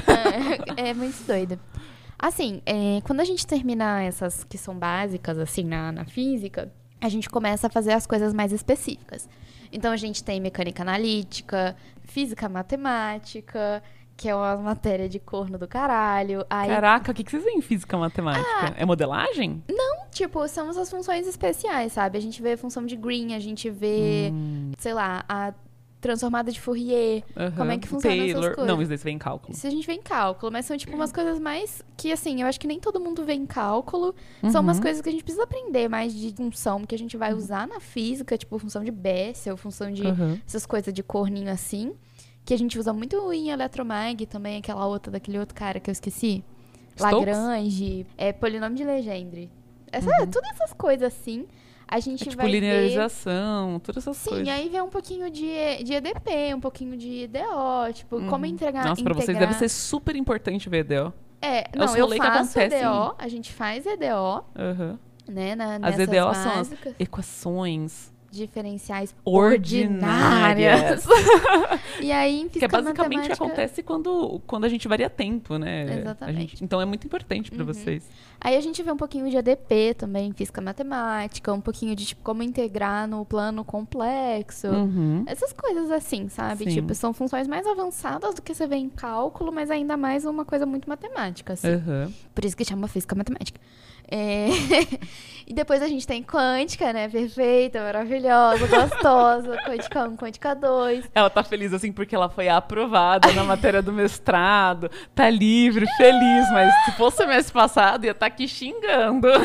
[0.76, 1.58] É, é muito doido.
[2.18, 7.08] Assim, é, quando a gente termina essas que são básicas, assim, na, na física, a
[7.08, 9.28] gente começa a fazer as coisas mais específicas.
[9.74, 13.82] Então, a gente tem mecânica analítica, física matemática,
[14.16, 16.46] que é uma matéria de corno do caralho.
[16.48, 18.74] Aí, Caraca, o que que vocês veem em física matemática?
[18.76, 19.62] É modelagem?
[20.14, 22.16] tipo, são as funções especiais, sabe?
[22.16, 25.52] A gente vê a função de Green, a gente vê, Hum, sei lá, a
[26.08, 27.24] transformada de Fourier.
[27.56, 28.54] Como é que funciona essas Taylor.
[28.54, 28.66] coisas?
[28.74, 29.56] Não, isso daí você vê em cálculo.
[29.56, 32.46] Se a gente vê em cálculo, mas são tipo umas coisas mais que assim, eu
[32.46, 34.14] acho que nem todo mundo vê em cálculo.
[34.52, 34.82] São umas Uhum.
[34.82, 37.80] coisas que a gente precisa aprender mais de função que a gente vai usar na
[37.80, 40.38] física, tipo função de Bessel, função de Aham.
[40.46, 41.94] essas coisas de corninho assim,
[42.44, 45.92] que a gente usa muito em eletromag também, aquela outra daquele outro cara que eu
[45.92, 46.44] esqueci.
[46.96, 47.16] Stokes?
[47.36, 49.50] Lagrange, é polinômio de Legendre.
[49.90, 51.46] Essa, Todas essas coisas assim,
[51.86, 54.48] a gente É tipo vai ver linearização, todas essas Sim, coisas.
[54.48, 58.82] aí vem um pouquinho de, de EDP, um pouquinho de EDO, tipo, como entregar.
[58.84, 58.88] Uhum.
[58.90, 61.12] Nossa, pra vocês integrar- deve ser super importante ver EDO.
[61.42, 62.78] É, os não, eu faço acontecem.
[62.80, 64.98] EDO, a gente faz EDO, Aham.
[65.28, 66.36] né, na, As EDO são as
[66.68, 71.06] básicas, equações diferenciais ordinárias.
[71.06, 71.80] ordinárias.
[72.00, 75.56] e aí, em que é física basicamente matemática, acontece quando, quando a gente varia tempo,
[75.58, 76.00] né?
[76.00, 76.40] Exatamente.
[76.40, 78.08] gente- então é muito importante pra vocês.
[78.40, 82.22] Aí a gente vê um pouquinho de EDP também, física matemática, um pouquinho de, tipo,
[82.22, 84.68] como integrar no plano complexo.
[84.68, 85.24] Uhum.
[85.26, 86.64] Essas coisas assim, sabe?
[86.64, 86.70] Sim.
[86.74, 90.44] Tipo, são funções mais avançadas do que você vê em cálculo, mas ainda mais uma
[90.44, 91.68] coisa muito matemática, assim.
[91.68, 92.12] Aham.
[92.34, 93.58] Por isso que chama física matemática.
[94.14, 94.46] É,
[95.44, 97.08] e depois a gente tem quântica, né?
[97.08, 99.56] Perfeita, maravilhosa, gostosa.
[99.66, 101.10] quântica 1, quântica 2.
[101.12, 106.48] Ela tá feliz assim porque ela foi aprovada na matéria do mestrado, tá livre, feliz,
[106.52, 109.26] mas se fosse semestre passado ia estar aqui xingando.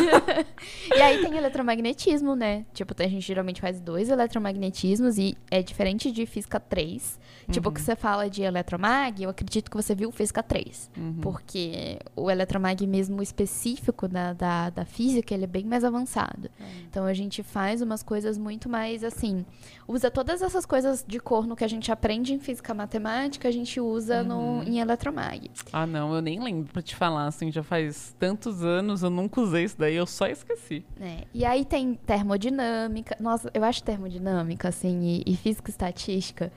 [0.95, 2.65] E aí tem eletromagnetismo, né?
[2.73, 7.19] Tipo, a gente geralmente faz dois eletromagnetismos e é diferente de física 3.
[7.51, 10.91] Tipo, que você fala de eletromag, eu acredito que você viu física 3.
[11.21, 16.49] Porque o eletromag mesmo específico da, da, da física, ele é bem mais avançado.
[16.89, 19.45] Então a gente faz umas coisas muito mais assim.
[19.87, 23.79] Usa todas essas coisas de corno que a gente aprende em física matemática, a gente
[23.79, 25.49] usa no, em eletromag.
[25.71, 29.39] Ah, não, eu nem lembro pra te falar, assim, já faz tantos anos, eu nunca
[29.39, 30.83] usei isso daí, eu só esqueci.
[30.99, 31.21] né?
[31.33, 33.15] E aí tem termodinâmica.
[33.19, 36.51] Nossa, eu acho termodinâmica, assim, e, e física estatística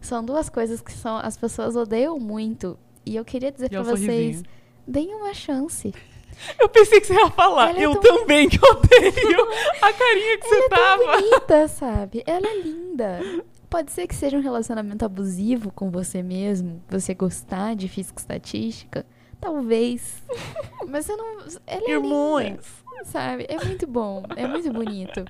[0.00, 2.78] são duas coisas que são, as pessoas odeiam muito.
[3.04, 4.42] E eu queria dizer E é vocês,
[4.86, 5.92] deem uma chance.
[6.58, 7.70] Eu pensei que você ia falar.
[7.70, 9.48] Ela é eu tão- também que odeio
[9.82, 11.16] a carinha que você Ela é tão tava.
[11.22, 12.22] bonita, sabe?
[12.26, 13.20] Ela é linda.
[13.68, 19.04] Pode ser que seja um relacionamento abusivo com você mesmo, você gostar de física estatística.
[19.40, 20.22] Talvez.
[20.88, 21.38] Mas você não.
[21.40, 21.90] Ela é linda.
[21.90, 22.66] Irmãos.
[23.04, 23.46] sabe?
[23.48, 25.24] É muito bom, é muito bonito.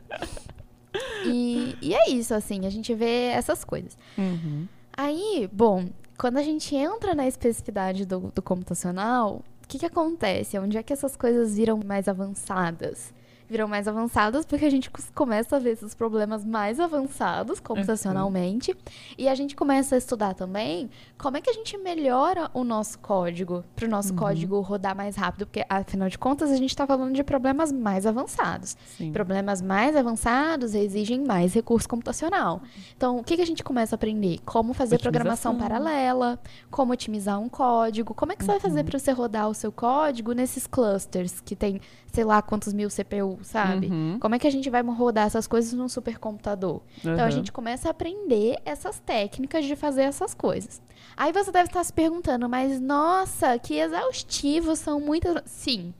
[1.24, 3.96] E, e é isso, assim, a gente vê essas coisas.
[4.16, 4.66] Uhum.
[4.96, 5.86] Aí, bom,
[6.18, 10.58] quando a gente entra na especificidade do, do computacional, que, que acontece?
[10.58, 13.12] Onde é que essas coisas viram mais avançadas?
[13.48, 18.76] Viram mais avançadas porque a gente começa a ver esses problemas mais avançados computacionalmente.
[19.16, 22.98] E a gente começa a estudar também como é que a gente melhora o nosso
[22.98, 25.46] código, para o nosso código rodar mais rápido.
[25.46, 28.76] Porque, afinal de contas, a gente está falando de problemas mais avançados.
[28.96, 29.12] Sim.
[29.12, 32.62] Problemas mais avançados exigem mais recurso computacional.
[32.96, 34.38] Então, o que, que a gente começa a aprender?
[34.44, 36.38] Como fazer programação paralela,
[36.70, 39.72] como otimizar um código, como é que você vai fazer para você rodar o seu
[39.72, 41.80] código nesses clusters que tem,
[42.12, 43.86] sei lá, quantos mil CPU, sabe?
[43.88, 44.18] Uhum.
[44.20, 46.80] Como é que a gente vai rodar essas coisas num supercomputador?
[46.98, 47.30] Então, a Uhum.
[47.30, 50.80] gente começa a aprender essas técnicas de fazer essas coisas.
[51.16, 55.42] Aí você deve estar se perguntando, mas nossa, que exaustivos são muitas.
[55.46, 55.92] Sim.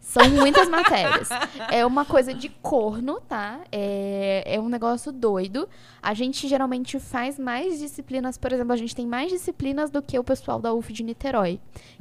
[0.00, 1.28] São muitas matérias.
[1.70, 3.60] É uma coisa de corno, tá?
[3.70, 5.68] É, é um negócio doido.
[6.02, 10.18] A gente geralmente faz mais disciplinas, por exemplo, a gente tem mais disciplinas do que
[10.18, 11.60] o pessoal da UF de Niterói,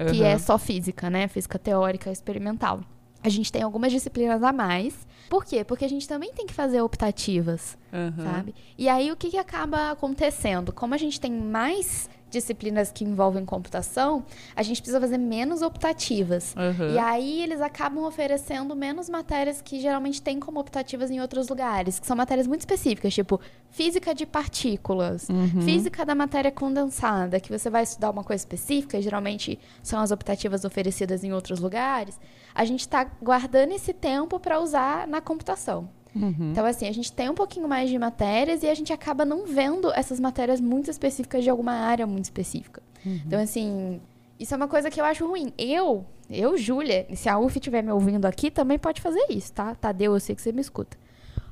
[0.09, 0.25] que Uhum.
[0.25, 1.27] é só física, né?
[1.27, 2.81] Física teórica experimental.
[3.23, 5.07] A gente tem algumas disciplinas a mais.
[5.31, 5.63] Por quê?
[5.63, 8.23] Porque a gente também tem que fazer optativas Uhum.
[8.23, 8.53] sabe?
[8.77, 10.73] E aí o que, que acaba acontecendo?
[10.73, 14.23] Como a gente tem mais disciplinas que envolvem computação,
[14.55, 16.55] a gente precisa fazer menos optativas.
[16.55, 16.93] Uhum.
[16.93, 21.99] E aí eles acabam oferecendo menos matérias que geralmente tem como optativas em outros lugares,
[21.99, 23.39] que são matérias muito específicas, tipo
[23.69, 25.61] física de partículas, Uhum.
[25.61, 30.63] física da matéria condensada, que você vai estudar uma coisa específica, geralmente são as optativas
[30.65, 32.19] oferecidas em outros lugares.
[32.53, 35.89] A gente está guardando esse tempo para usar na computação.
[36.13, 36.51] Uhum.
[36.51, 39.45] Então, assim, a gente tem um pouquinho mais de matérias e a gente acaba não
[39.45, 42.83] vendo essas matérias muito específicas de alguma área muito específica.
[43.05, 43.99] Então, assim,
[44.39, 45.53] isso é uma coisa que eu acho ruim.
[45.57, 49.53] Eu, eu, Júlia, e se a UF estiver me ouvindo aqui, também pode fazer isso,
[49.53, 49.73] tá?
[49.75, 50.97] Tadeu, eu sei que você me escuta.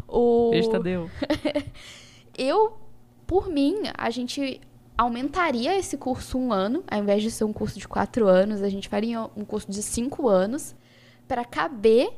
[0.08, 0.50] O...
[0.52, 1.10] Beijo, Tadeu.
[2.38, 2.78] Eu,
[3.28, 4.62] por mim, a gente
[4.98, 8.70] aumentaria esse curso um ano, ao invés de ser um curso de quatro anos, a
[8.70, 10.74] gente faria um curso de cinco anos
[11.28, 12.12] para caber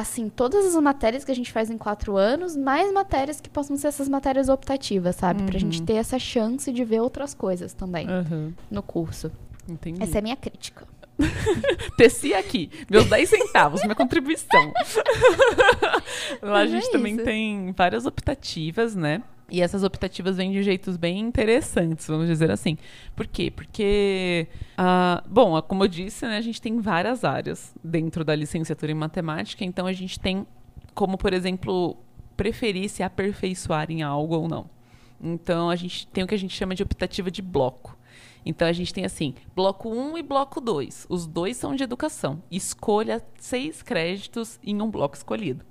[0.00, 3.76] assim todas as matérias que a gente faz em quatro anos, mais matérias que possam
[3.76, 8.08] ser essas matérias optativas, sabe, Pra gente ter essa chance de ver outras coisas também
[8.08, 8.52] Uhum.
[8.70, 9.30] no curso.
[9.68, 10.02] Entendi.
[10.02, 10.86] Essa é a minha crítica.
[11.96, 14.72] Teci aqui, meus 10 centavos, minha contribuição.
[16.42, 19.22] Lá a Mas é gente também tem várias optativas, né?
[19.52, 22.78] E essas optativas vêm de jeitos bem interessantes, vamos dizer assim.
[23.14, 23.50] Por quê?
[23.50, 28.90] Porque, ah, bom, como eu disse, né, a gente tem várias áreas dentro da licenciatura
[28.90, 30.46] em matemática, então a gente tem
[30.94, 31.98] como, por exemplo,
[32.34, 34.70] preferir se aperfeiçoar em algo ou não.
[35.22, 37.94] Então a gente tem o que a gente chama de optativa de bloco.
[38.46, 41.08] Então a gente tem assim, bloco 1 e bloco 2.
[41.10, 42.42] Os dois são de educação.
[42.50, 45.62] Escolha seis créditos em um bloco escolhido.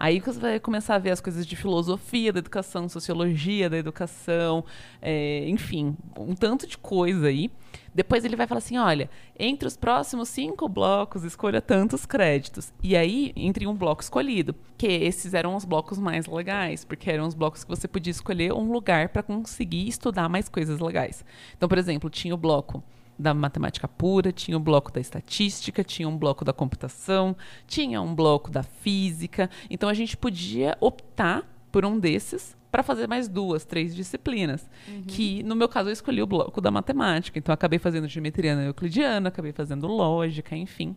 [0.00, 4.64] Aí você vai começar a ver as coisas de filosofia da educação, sociologia da educação,
[5.02, 7.50] é, enfim, um tanto de coisa aí.
[7.94, 12.72] Depois ele vai falar assim: olha, entre os próximos cinco blocos, escolha tantos créditos.
[12.82, 17.26] E aí, entre um bloco escolhido, que esses eram os blocos mais legais, porque eram
[17.26, 21.22] os blocos que você podia escolher um lugar para conseguir estudar mais coisas legais.
[21.54, 22.82] Então, por exemplo, tinha o bloco
[23.20, 28.14] da matemática pura, tinha o bloco da estatística, tinha um bloco da computação, tinha um
[28.14, 29.50] bloco da física.
[29.68, 34.68] Então a gente podia optar por um desses para fazer mais duas, três disciplinas.
[35.06, 39.28] Que no meu caso eu escolhi o bloco da matemática, então acabei fazendo geometria euclidiana,
[39.28, 40.96] acabei fazendo lógica, enfim.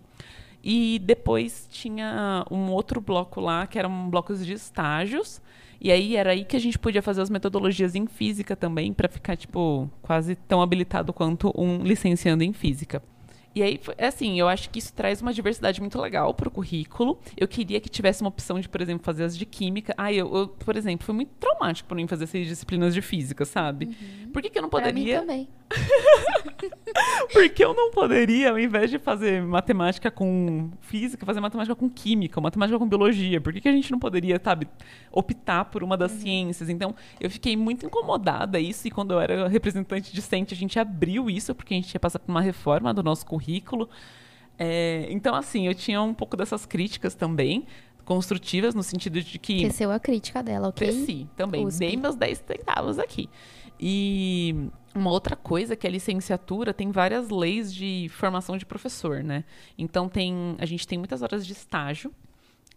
[0.63, 5.41] E depois tinha um outro bloco lá, que eram blocos de estágios.
[5.83, 9.09] E aí era aí que a gente podia fazer as metodologias em física também, para
[9.09, 13.03] ficar, tipo, quase tão habilitado quanto um licenciando em física.
[13.55, 17.19] E aí, é assim, eu acho que isso traz uma diversidade muito legal pro currículo.
[17.37, 19.93] Eu queria que tivesse uma opção de, por exemplo, fazer as de química.
[19.95, 23.45] Ah, eu, eu, por exemplo, foi muito traumático para mim fazer essas disciplinas de física,
[23.45, 23.95] sabe?
[24.31, 25.19] Por que, que eu não Pra mim poderia?
[25.19, 25.47] também.
[27.31, 32.39] Porque eu não poderia, ao invés de fazer matemática com física, fazer matemática com química,
[32.39, 33.39] matemática com biologia.
[33.41, 34.67] Por que, que a gente não poderia, sabe,
[35.11, 36.69] optar por uma das ciências?
[36.69, 41.29] Então, eu fiquei muito incomodada isso, e quando eu era representante discente, a gente abriu
[41.29, 43.89] isso, porque a gente ia passar por uma reforma do nosso currículo.
[44.57, 47.65] É, então, assim, eu tinha um pouco dessas críticas também,
[48.03, 49.61] construtivas, no sentido de que.
[49.63, 50.87] Teceu a crítica dela, ok?
[50.87, 51.65] Cresci também.
[51.65, 51.79] USP.
[51.79, 53.29] Dei meus 10 centavos aqui.
[53.79, 59.23] E Uma outra coisa é que a licenciatura tem várias leis de formação de professor,
[59.23, 59.43] né?
[59.77, 62.13] Então tem, a gente tem muitas horas de estágio.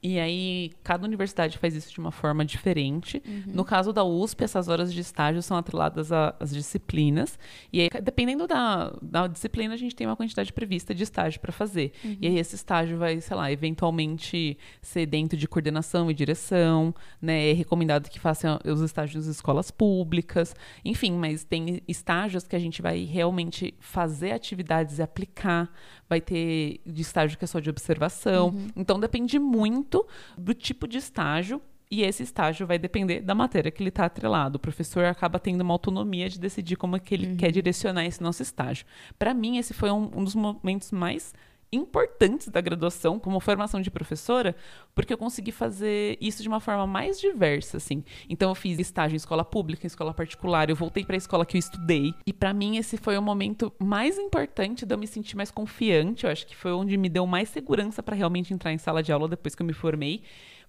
[0.02, 3.22] E aí, cada universidade faz isso de uma forma diferente.
[3.26, 3.42] Uhum.
[3.54, 7.38] No caso da USP, essas horas de estágio são atreladas às disciplinas.
[7.72, 11.50] E aí, dependendo da, da disciplina, a gente tem uma quantidade prevista de estágio para
[11.50, 11.92] fazer.
[12.04, 12.16] Uhum.
[12.20, 17.50] E aí, esse estágio vai, sei lá, eventualmente ser dentro de coordenação e direção, né?
[17.50, 20.54] É recomendado que façam os estágios nas escolas públicas.
[20.84, 25.72] Enfim, mas tem estágios que a gente vai realmente fazer atividades e aplicar.
[26.08, 28.54] Vai ter de estágio que é só de observação.
[28.76, 31.60] Então, depende muito do tipo de estágio.
[31.88, 34.56] E esse estágio vai depender da matéria que ele está atrelado.
[34.56, 38.20] O professor acaba tendo uma autonomia de decidir como é que ele quer direcionar esse
[38.20, 38.84] nosso estágio.
[39.16, 41.32] Para mim, esse foi um, um dos momentos mais
[41.72, 44.54] importantes da graduação como formação de professora,
[44.94, 48.04] porque eu consegui fazer isso de uma forma mais diversa, assim.
[48.28, 51.44] Então eu fiz estágio em escola pública, em escola particular, eu voltei para a escola
[51.44, 55.06] que eu estudei, e para mim esse foi o momento mais importante de eu me
[55.06, 58.72] sentir mais confiante, eu acho que foi onde me deu mais segurança para realmente entrar
[58.72, 60.22] em sala de aula depois que eu me formei,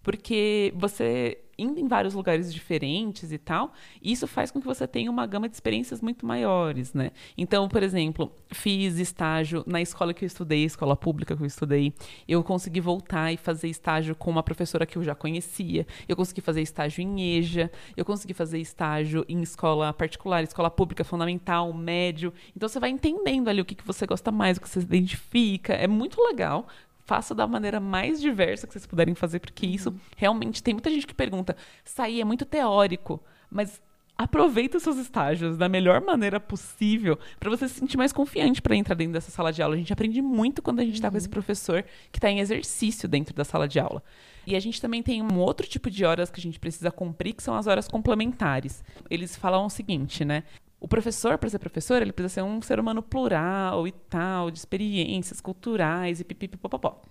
[0.03, 5.09] porque você indo em vários lugares diferentes e tal, isso faz com que você tenha
[5.09, 7.11] uma gama de experiências muito maiores, né?
[7.37, 11.93] Então, por exemplo, fiz estágio na escola que eu estudei, escola pública que eu estudei,
[12.27, 16.41] eu consegui voltar e fazer estágio com uma professora que eu já conhecia, eu consegui
[16.41, 22.31] fazer estágio em EJA, eu consegui fazer estágio em escola particular, escola pública fundamental, médio.
[22.55, 24.85] Então você vai entendendo ali o que, que você gosta mais, o que você se
[24.85, 26.67] identifica, é muito legal
[27.07, 31.07] faça da maneira mais diversa que vocês puderem fazer, porque isso realmente tem muita gente
[31.07, 33.81] que pergunta: sair é muito teórico, mas
[34.17, 38.75] aproveita os seus estágios da melhor maneira possível para você se sentir mais confiante para
[38.75, 39.75] entrar dentro dessa sala de aula.
[39.75, 43.07] A gente aprende muito quando a gente está com esse professor que está em exercício
[43.07, 44.03] dentro da sala de aula.
[44.45, 47.33] E a gente também tem um outro tipo de horas que a gente precisa cumprir,
[47.33, 48.83] que são as horas complementares.
[49.09, 50.43] Eles falam o seguinte, né?
[50.79, 54.59] O professor, para ser professor, ele precisa ser um ser humano plural e tal, de
[54.59, 57.01] experiências culturais e pipipipopopó.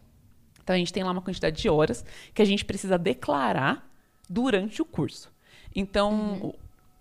[0.62, 3.88] Então a gente tem lá uma quantidade de horas que a gente precisa declarar
[4.28, 5.32] durante o curso.
[5.74, 6.54] Então, o-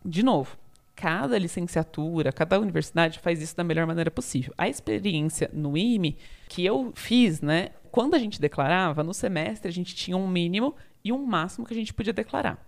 [0.04, 0.58] de novo,
[0.96, 4.54] cada licenciatura, cada universidade faz isso da melhor maneira possível.
[4.58, 7.70] A experiência no IME que eu fiz, né?
[7.92, 11.74] Quando a gente declarava, no semestre a gente tinha um mínimo e um máximo que
[11.74, 12.64] a gente podia declarar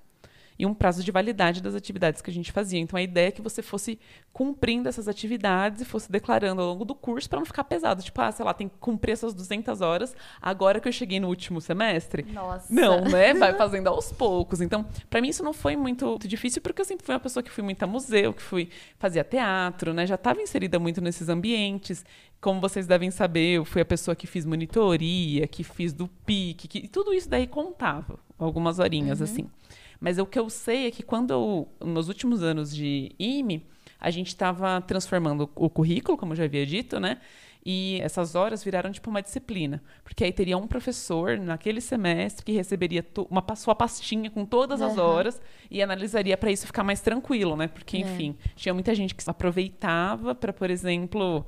[0.59, 2.79] e um prazo de validade das atividades que a gente fazia.
[2.79, 3.99] Então a ideia é que você fosse
[4.33, 8.01] cumprindo essas atividades e fosse declarando ao longo do curso para não ficar pesado.
[8.01, 11.27] Tipo, ah, sei lá, tem que cumprir essas 200 horas agora que eu cheguei no
[11.27, 12.23] último semestre.
[12.23, 12.73] Nossa.
[12.73, 13.33] Não, né?
[13.33, 14.61] Vai fazendo aos poucos.
[14.61, 17.43] Então, para mim isso não foi muito, muito difícil porque eu sempre fui uma pessoa
[17.43, 20.07] que fui muito a museu, que fui fazia teatro, né?
[20.07, 22.03] Já estava inserida muito nesses ambientes.
[22.39, 26.67] Como vocês devem saber, eu fui a pessoa que fiz monitoria, que fiz do PIC,
[26.67, 29.49] que tudo isso daí contava algumas horinhas assim.
[29.99, 33.65] Mas o que eu sei é que quando eu, nos últimos anos de IME,
[33.99, 37.19] a gente estava transformando o currículo, como eu já havia dito, né?
[37.65, 39.83] E essas horas viraram tipo uma disciplina.
[40.03, 44.97] Porque aí teria um professor naquele semestre que receberia uma sua pastinha com todas as
[44.97, 45.03] Aham.
[45.05, 47.67] horas e analisaria para isso ficar mais tranquilo, né?
[47.67, 48.01] Porque, É.
[48.01, 51.45] enfim, tinha muita gente que aproveitava para, por exemplo,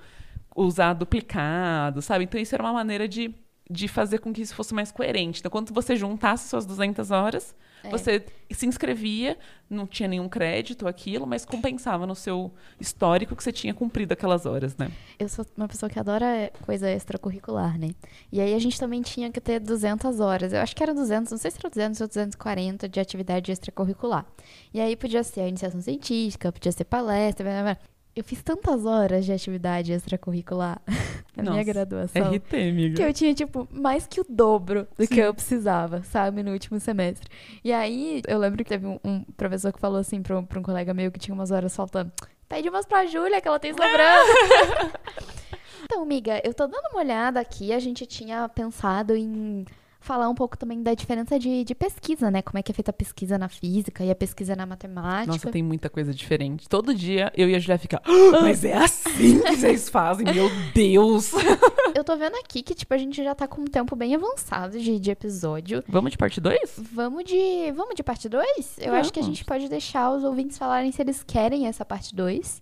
[0.55, 2.25] usar duplicado, sabe?
[2.25, 3.33] Então isso era uma maneira de,
[3.71, 5.39] de fazer com que isso fosse mais coerente.
[5.39, 7.89] Então, quando você juntasse suas 200 horas, É.
[7.89, 9.37] você se inscrevia,
[9.69, 14.47] não tinha nenhum crédito aquilo, mas compensava no seu histórico que você tinha cumprido aquelas
[14.47, 14.91] horas, né?
[15.19, 17.91] Eu sou uma pessoa que adora coisa extracurricular, né?
[18.31, 20.51] E aí a gente também tinha que ter 200 horas.
[20.51, 24.25] Eu acho que era 200, não sei se era 200 ou 240 de atividade extracurricular.
[24.73, 27.77] E aí podia ser a iniciação científica, podia ser palestra, blá, blá, blá.
[28.19, 30.81] Eu fiz tantas horas de atividade extracurricular
[31.33, 32.33] na minha Nossa, graduação.
[32.33, 32.95] RT, amiga.
[32.97, 35.21] Que eu tinha, tipo, mais que o dobro do que Sim.
[35.21, 37.29] eu precisava, sabe, no último semestre.
[37.63, 40.59] E aí, eu lembro que teve um, um professor que falou assim pra um, pra
[40.59, 42.11] um colega meu que tinha umas horas faltando:
[42.49, 44.91] pede umas pra Júlia, que ela tem sobrando.
[45.85, 47.71] então, amiga, eu tô dando uma olhada aqui.
[47.71, 49.63] A gente tinha pensado em
[49.99, 52.41] falar um pouco também da diferença de, de pesquisa, né?
[52.41, 55.31] Como é que é feita a pesquisa na física e a pesquisa na matemática.
[55.31, 56.67] Nossa, tem muita coisa diferente.
[56.69, 60.49] Todo dia eu e a Julia ficam, "Ah, mas é assim que vocês fazem, meu
[60.73, 61.31] Deus!
[61.95, 64.79] Eu tô vendo aqui que, tipo, a gente já tá com um tempo bem avançado
[64.79, 65.83] de, de episódio.
[65.87, 66.79] Vamos de parte 2?
[66.93, 67.71] Vamos de.
[67.75, 68.77] Vamos de parte 2?
[68.77, 69.37] Eu acho que a Vamos.
[69.37, 72.61] gente pode deixar os ouvintes falarem se eles querem essa parte 2.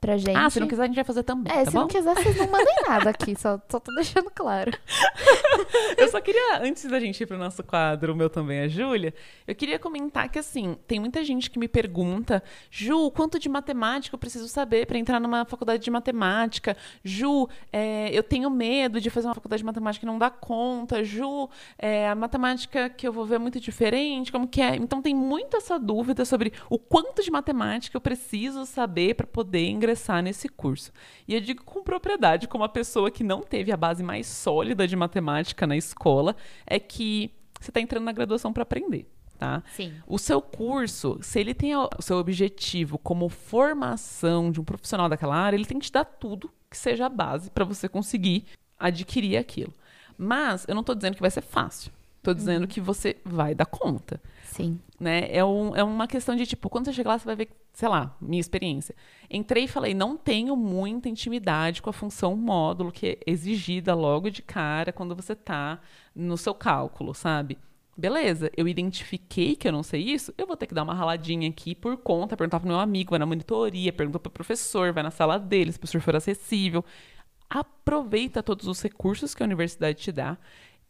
[0.00, 0.36] Pra gente.
[0.36, 1.52] Ah, se não quiser, a gente vai fazer também.
[1.52, 1.80] É, tá se bom?
[1.80, 4.72] não quiser, vocês não mandem nada aqui, só, só tô deixando claro.
[5.96, 9.12] Eu só queria, antes da gente ir pro nosso quadro, o meu também é Júlia,
[9.46, 14.14] eu queria comentar que, assim, tem muita gente que me pergunta, Ju, quanto de matemática
[14.14, 16.76] eu preciso saber para entrar numa faculdade de matemática?
[17.02, 21.02] Ju, é, eu tenho medo de fazer uma faculdade de matemática e não dar conta.
[21.02, 24.76] Ju, é, a matemática que eu vou ver é muito diferente, como que é?
[24.76, 29.66] Então tem muito essa dúvida sobre o quanto de matemática eu preciso saber para poder
[29.66, 29.87] ingressar
[30.22, 30.92] nesse curso.
[31.26, 34.86] E eu digo com propriedade, como uma pessoa que não teve a base mais sólida
[34.86, 36.36] de matemática na escola,
[36.66, 37.30] é que
[37.60, 39.06] você está entrando na graduação para aprender.
[39.38, 39.62] Tá?
[39.72, 39.92] Sim.
[40.06, 45.36] O seu curso, se ele tem o seu objetivo como formação de um profissional daquela
[45.36, 49.36] área, ele tem que te dar tudo que seja a base para você conseguir adquirir
[49.36, 49.72] aquilo.
[50.16, 51.92] Mas eu não estou dizendo que vai ser fácil.
[52.16, 54.80] Estou dizendo que você vai dar conta Sim.
[54.98, 55.28] Né?
[55.30, 57.88] É, um, é uma questão de, tipo, quando você chegar lá, você vai ver, sei
[57.88, 58.94] lá, minha experiência.
[59.30, 64.30] Entrei e falei, não tenho muita intimidade com a função módulo que é exigida logo
[64.30, 65.80] de cara quando você tá
[66.14, 67.58] no seu cálculo, sabe?
[67.96, 71.48] Beleza, eu identifiquei que eu não sei isso, eu vou ter que dar uma raladinha
[71.48, 75.10] aqui por conta, perguntar pro meu amigo, vai na monitoria, pergunta pro professor, vai na
[75.10, 76.84] sala dele, se o professor for acessível.
[77.50, 80.38] Aproveita todos os recursos que a universidade te dá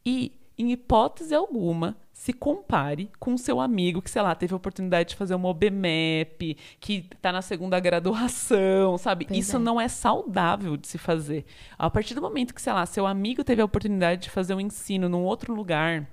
[0.05, 5.11] e, em hipótese alguma, se compare com seu amigo que, sei lá, teve a oportunidade
[5.11, 9.25] de fazer uma OBMEP, que tá na segunda graduação, sabe?
[9.25, 9.61] Pois Isso é.
[9.61, 11.45] não é saudável de se fazer.
[11.79, 14.61] A partir do momento que, sei lá, seu amigo teve a oportunidade de fazer um
[14.61, 16.09] ensino num outro lugar,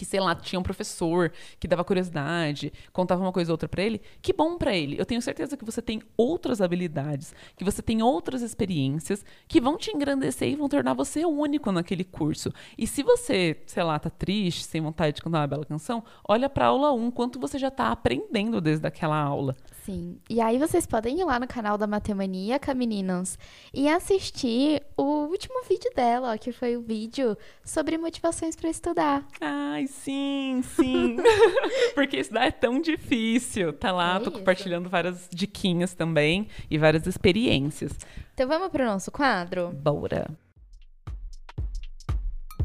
[0.00, 3.82] que, sei lá, tinha um professor que dava curiosidade, contava uma coisa ou outra pra
[3.82, 4.98] ele, que bom pra ele.
[4.98, 9.76] Eu tenho certeza que você tem outras habilidades, que você tem outras experiências que vão
[9.76, 12.50] te engrandecer e vão tornar você único naquele curso.
[12.78, 16.48] E se você, sei lá, tá triste, sem vontade de cantar uma bela canção, olha
[16.48, 19.54] pra aula 1, quanto você já tá aprendendo desde aquela aula.
[19.84, 20.18] Sim.
[20.30, 23.38] E aí vocês podem ir lá no canal da Matemaníaca, meninas,
[23.74, 29.26] e assistir o último vídeo dela, ó, que foi o vídeo sobre motivações para estudar.
[29.40, 31.16] Ai, sim, sim.
[31.94, 33.72] Porque estudar é tão difícil.
[33.72, 34.38] Tá lá, É tô isso.
[34.38, 37.92] compartilhando várias diquinhas também e várias experiências.
[38.34, 39.70] Então vamos pro nosso quadro?
[39.72, 40.26] Bora.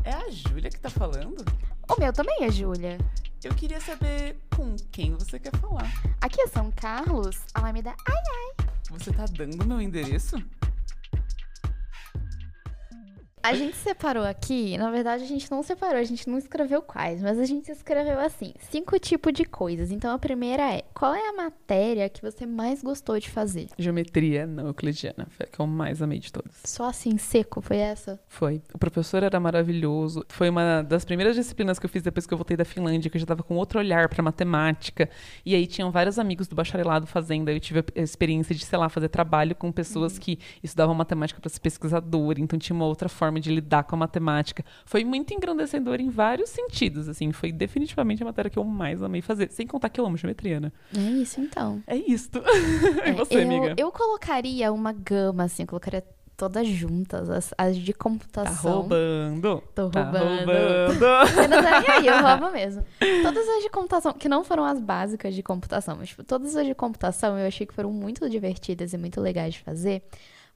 [0.04, 1.44] É a Júlia que tá falando?
[1.90, 2.98] O meu também é Júlia.
[3.44, 5.92] Eu queria saber com quem você quer falar.
[6.22, 7.94] Aqui é São Carlos, Alameda.
[8.08, 10.36] Ai, Você tá dando meu endereço?
[13.46, 17.22] A gente separou aqui, na verdade a gente não separou, a gente não escreveu quais,
[17.22, 19.92] mas a gente escreveu assim, cinco tipos de coisas.
[19.92, 23.68] Então a primeira é, qual é a matéria que você mais gostou de fazer?
[23.78, 25.28] Geometria não euclidiana.
[25.30, 26.56] Foi a que eu mais amei de todas.
[26.64, 28.20] Só assim, seco, foi essa?
[28.28, 28.64] Foi.
[28.74, 30.26] O professor era maravilhoso.
[30.28, 33.18] Foi uma das primeiras disciplinas que eu fiz depois que eu voltei da Finlândia, que
[33.18, 35.08] eu já tava com outro olhar pra matemática.
[35.46, 37.50] E aí tinham vários amigos do bacharelado fazendo.
[37.50, 41.40] Aí eu tive a experiência de, sei lá, fazer trabalho com pessoas que estudavam matemática
[41.40, 42.40] para ser pesquisador.
[42.40, 44.64] Então tinha uma outra forma de lidar com a matemática.
[44.86, 47.32] Foi muito engrandecedor em vários sentidos, assim.
[47.32, 49.52] Foi definitivamente a matéria que eu mais amei fazer.
[49.52, 50.72] Sem contar que eu amo geometria, né?
[50.96, 51.82] É isso então.
[51.88, 52.40] É isto.
[53.04, 53.74] É, e você, eu, amiga?
[53.78, 56.04] Eu colocaria uma gama, assim, eu colocaria
[56.38, 58.72] todas juntas, as, as de Tá computação.
[58.82, 59.64] roubando.
[59.74, 60.52] Tô Tá roubando.
[60.52, 61.06] roubando.
[61.94, 62.84] Aí, eu roubo mesmo.
[63.24, 66.66] Todas as de computação, que não foram as básicas de computação, mas tipo, todas as
[66.66, 70.04] de computação eu achei que foram muito divertidas e muito legais de fazer.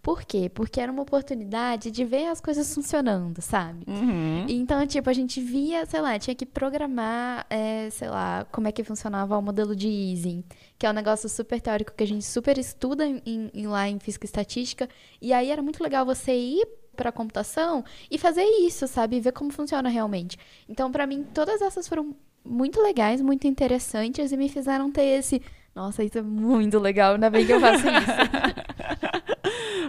[0.02, 0.50] Por quê?
[0.54, 3.84] Porque era uma oportunidade de ver as coisas funcionando, sabe?
[3.86, 4.46] Uhum.
[4.48, 8.72] Então, tipo, a gente via, sei lá, tinha que programar, é, sei lá, como é
[8.72, 10.44] que funcionava o modelo de Ising,
[10.78, 13.22] que é um negócio super teórico que a gente super estuda em,
[13.54, 14.88] em- lá em física e estatística.
[15.22, 19.18] E aí era muito legal você ir para computação e fazer isso, sabe?
[19.18, 20.38] E ver como funciona realmente.
[20.68, 25.42] Então, pra mim, todas essas foram muito legais, muito interessantes e me fizeram ter esse.
[25.76, 29.00] Nossa, isso é muito legal, ainda bem que eu faço isso.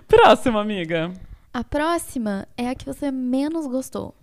[0.06, 1.12] Próxima, amiga.
[1.52, 4.14] A próxima é a que você menos gostou.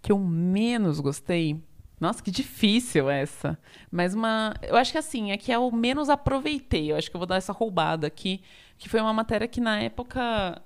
[0.00, 1.60] que eu menos gostei.
[2.00, 3.56] Nossa, que difícil essa.
[3.90, 4.54] Mas uma.
[4.62, 6.90] Eu acho que assim, é que eu menos aproveitei.
[6.90, 8.40] Eu acho que eu vou dar essa roubada aqui.
[8.76, 10.60] Que foi uma matéria que na época.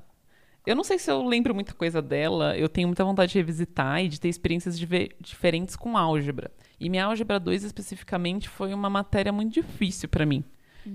[0.66, 2.56] Eu não sei se eu lembro muita coisa dela.
[2.56, 4.78] Eu tenho muita vontade de revisitar e de ter experiências
[5.20, 6.50] diferentes com álgebra.
[6.80, 10.42] E minha álgebra 2 especificamente foi uma matéria muito difícil pra mim.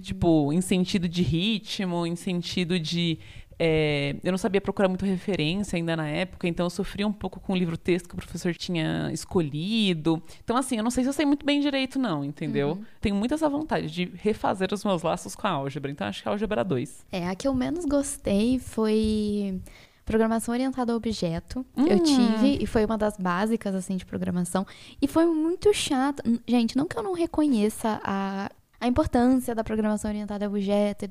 [0.02, 3.20] Tipo, em sentido de ritmo, em sentido de.
[3.64, 7.40] É, eu não sabia procurar muito referência ainda na época, então eu sofria um pouco
[7.40, 10.20] com o livro-texto que o professor tinha escolhido.
[10.44, 12.82] Então, assim, eu não sei se eu sei muito bem direito, não, entendeu?
[13.00, 15.92] Tenho muito essa vontade de refazer os meus laços com a álgebra.
[15.92, 17.06] Então, acho que a álgebra 2.
[17.12, 19.62] É, a que eu menos gostei foi
[20.04, 21.64] programação orientada a objeto.
[21.78, 22.04] Eu Hum.
[22.04, 24.66] tive e foi uma das básicas assim de programação
[25.00, 26.24] e foi muito chato.
[26.48, 28.50] Gente, não que eu não reconheça a
[28.82, 31.06] a importância da programação orientada a objeto,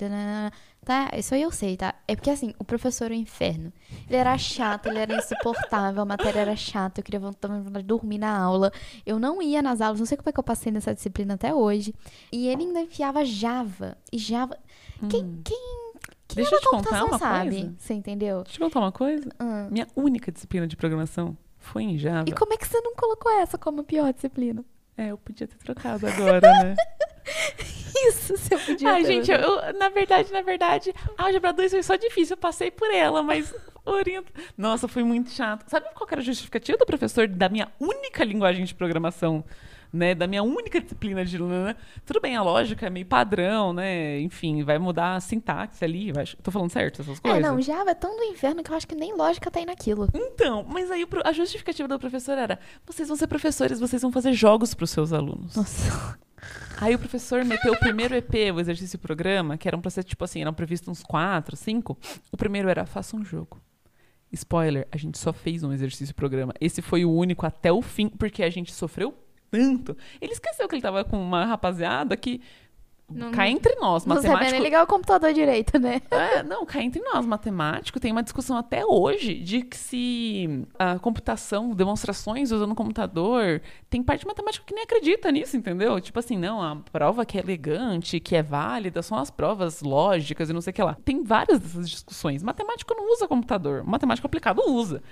[0.85, 1.09] tá?
[1.17, 1.95] Isso aí eu sei, tá?
[2.09, 3.73] É porque assim, o professor era o inferno.
[4.09, 8.19] Ele era chato, ele era insuportável, a matéria era chata, eu queria vontade de dormir
[8.19, 8.73] na aula.
[9.07, 11.55] Eu não ia nas aulas, não sei como é que eu passei nessa disciplina até
[11.55, 11.95] hoje.
[12.33, 13.97] E ele ainda enfiava Java.
[14.13, 14.59] E Java.
[15.09, 15.41] Quem, Hum.
[15.45, 15.91] quem
[16.35, 17.51] Deixa eu te contar uma sabe?
[17.51, 17.75] coisa.
[17.79, 18.43] Você entendeu?
[18.43, 19.29] Deixa eu contar uma coisa.
[19.41, 19.69] Hum.
[19.71, 22.29] Minha única disciplina de programação foi em Java.
[22.29, 24.65] E como é que você não colocou essa como pior disciplina?
[24.97, 26.75] É, eu podia ter trocado agora, né?
[28.09, 31.71] Isso, você podia Ai, ter gente, eu, eu- na verdade, na verdade, a álgebra 2
[31.73, 33.53] foi só difícil, eu passei por ela, mas.
[34.57, 35.69] Nossa, foi muito chato.
[35.69, 39.45] Sabe qual era a justificativa do professor da minha única linguagem de programação?
[39.93, 41.75] Né, da minha única disciplina de né?
[42.07, 44.21] Tudo bem, a lógica é meio padrão, né?
[44.21, 46.13] Enfim, vai mudar a sintaxe ali.
[46.13, 46.25] Vai...
[46.45, 47.43] Tô falando certo essas É, coisas?
[47.43, 50.09] não, Java é tão do inferno que eu acho que nem lógica tem naquilo.
[50.15, 54.33] Então, mas aí a justificativa do professor era: vocês vão ser professores, vocês vão fazer
[54.33, 55.57] jogos para os seus alunos.
[55.57, 56.17] Nossa.
[56.81, 60.25] Aí o professor meteu o primeiro EP, o exercício programa, que eram pra ser tipo
[60.25, 61.99] assim, eram previstos uns quatro, cinco.
[62.33, 63.61] O primeiro era faça um jogo.
[64.33, 66.55] Spoiler, a gente só fez um exercício programa.
[66.61, 69.15] Esse foi o único até o fim, porque a gente sofreu
[69.51, 69.97] tanto.
[70.21, 72.41] Ele esqueceu que ele tava com uma rapaziada que.
[73.11, 74.63] Não- Cá entre nós, Não sabia nem matemático.
[74.63, 76.01] ligar o computador direito, né?
[76.11, 80.99] É, não, cá entre nós, matemático, tem uma discussão até hoje de que se a
[80.99, 86.01] computação, demonstrações usando computador, tem parte de matemática que nem acredita nisso, entendeu?
[86.01, 90.49] Tipo assim, não, a prova que é elegante, que é válida, são as provas lógicas
[90.49, 90.97] e não sei o que lá.
[91.05, 92.43] Tem várias dessas discussões.
[92.43, 95.03] Matemático não usa computador, matemático aplicado usa.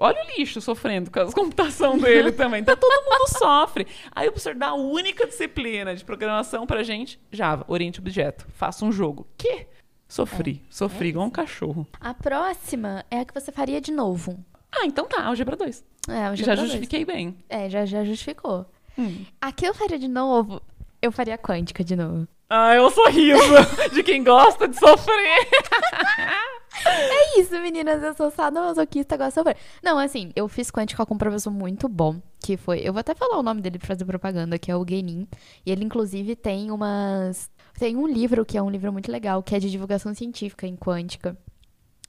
[0.00, 2.60] Olha o lixo sofrendo com a computação dele também.
[2.60, 3.84] Então todo mundo sofre.
[4.14, 8.84] Aí o professor dá a única disciplina de programação pra gente, Java, oriente objeto, faça
[8.84, 9.26] um jogo.
[9.36, 9.66] Que?
[10.06, 11.86] Sofri, sofri igual um cachorro.
[12.00, 14.42] A próxima é a que você faria de novo.
[14.72, 15.84] Ah, então tá, álgebra 2.
[16.08, 16.68] É, o Já Java dois.
[16.70, 17.36] justifiquei bem.
[17.48, 18.64] É, já, já justificou.
[18.98, 19.24] Hum.
[19.40, 20.62] A que eu faria de novo,
[21.00, 22.26] eu faria quântica de novo.
[22.50, 23.42] Ah, é o sorriso
[23.92, 25.48] de quem gosta de sofrer.
[26.84, 28.02] É isso, meninas.
[28.02, 29.56] Eu sou sadomasoquista, gosto de sofrer.
[29.82, 32.80] Não, assim, eu fiz quântica com um professor muito bom, que foi...
[32.80, 35.26] Eu vou até falar o nome dele pra fazer propaganda, que é o Guenin.
[35.66, 37.50] E ele, inclusive, tem umas...
[37.78, 40.76] Tem um livro, que é um livro muito legal, que é de divulgação científica em
[40.76, 41.36] quântica.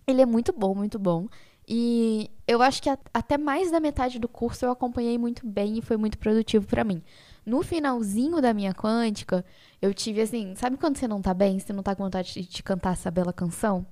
[0.05, 1.27] Ele é muito bom, muito bom.
[1.67, 5.81] E eu acho que até mais da metade do curso eu acompanhei muito bem e
[5.81, 7.03] foi muito produtivo pra mim.
[7.49, 9.43] No finalzinho da minha quântica,
[9.81, 12.47] eu tive assim, sabe quando você não tá bem, você não tá com vontade de,
[12.47, 13.85] de cantar essa bela canção?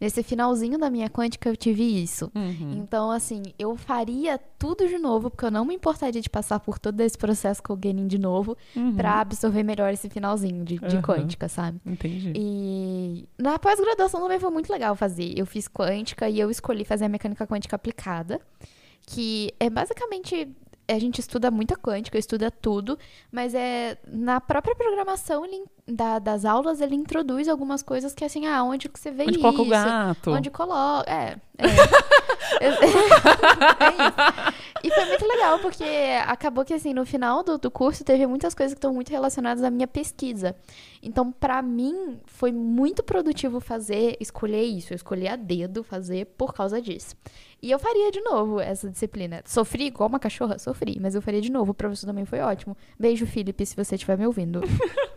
[0.00, 2.32] Nesse finalzinho da minha quântica eu tive isso.
[2.34, 2.72] Uhum.
[2.82, 6.76] Então, assim, eu faria tudo de novo, porque eu não me importaria de passar por
[6.78, 8.96] todo esse processo com o Genin de novo, Uhum.
[8.96, 11.02] pra absorver melhor esse finalzinho de, de Aham.
[11.02, 11.80] quântica, sabe?
[11.86, 12.32] Entendi.
[12.34, 15.38] E na pós-graduação também foi muito legal fazer.
[15.38, 18.40] Eu fiz quântica e eu escolhi fazer a mecânica quântica aplicada,
[19.06, 20.48] que é basicamente
[20.88, 22.98] a gente estuda muita quântica, estuda tudo,
[23.30, 28.46] mas é na própria programação ele, da- das aulas ele introduz algumas coisas que assim,
[28.46, 29.40] ah, onde que você vê Onde isso?
[29.40, 30.30] coloca o gato?
[30.32, 31.10] Onde coloca.
[31.10, 31.36] É.
[31.58, 31.64] É.
[32.60, 32.68] é.
[34.84, 35.84] E foi muito legal, porque
[36.26, 39.62] acabou que, assim, no final do, do curso teve muitas coisas que estão muito relacionadas
[39.62, 40.56] à minha pesquisa.
[41.00, 44.92] Então, pra mim, foi muito produtivo fazer, escolher isso.
[44.92, 47.14] Eu escolhi a dedo fazer por causa disso.
[47.62, 49.40] E eu faria de novo essa disciplina.
[49.46, 50.58] Sofri igual uma cachorra?
[50.58, 51.70] Sofri, mas eu faria de novo.
[51.70, 52.76] O professor também foi ótimo.
[52.98, 54.60] Beijo, Felipe, se você estiver me ouvindo.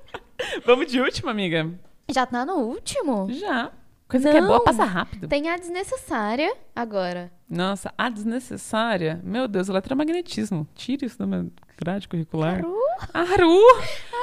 [0.63, 1.71] Vamos de última, amiga?
[2.07, 3.27] Já tá no último?
[3.31, 3.71] Já.
[4.07, 4.63] Coisa que é boa Não.
[4.63, 5.27] passa rápido.
[5.27, 7.31] Tem a desnecessária agora.
[7.49, 9.19] Nossa, a desnecessária.
[9.23, 10.67] Meu Deus, eletromagnetismo.
[10.75, 11.47] Tira isso da minha
[11.77, 12.59] grade curricular.
[12.59, 12.75] Aru?
[13.13, 13.59] Aru!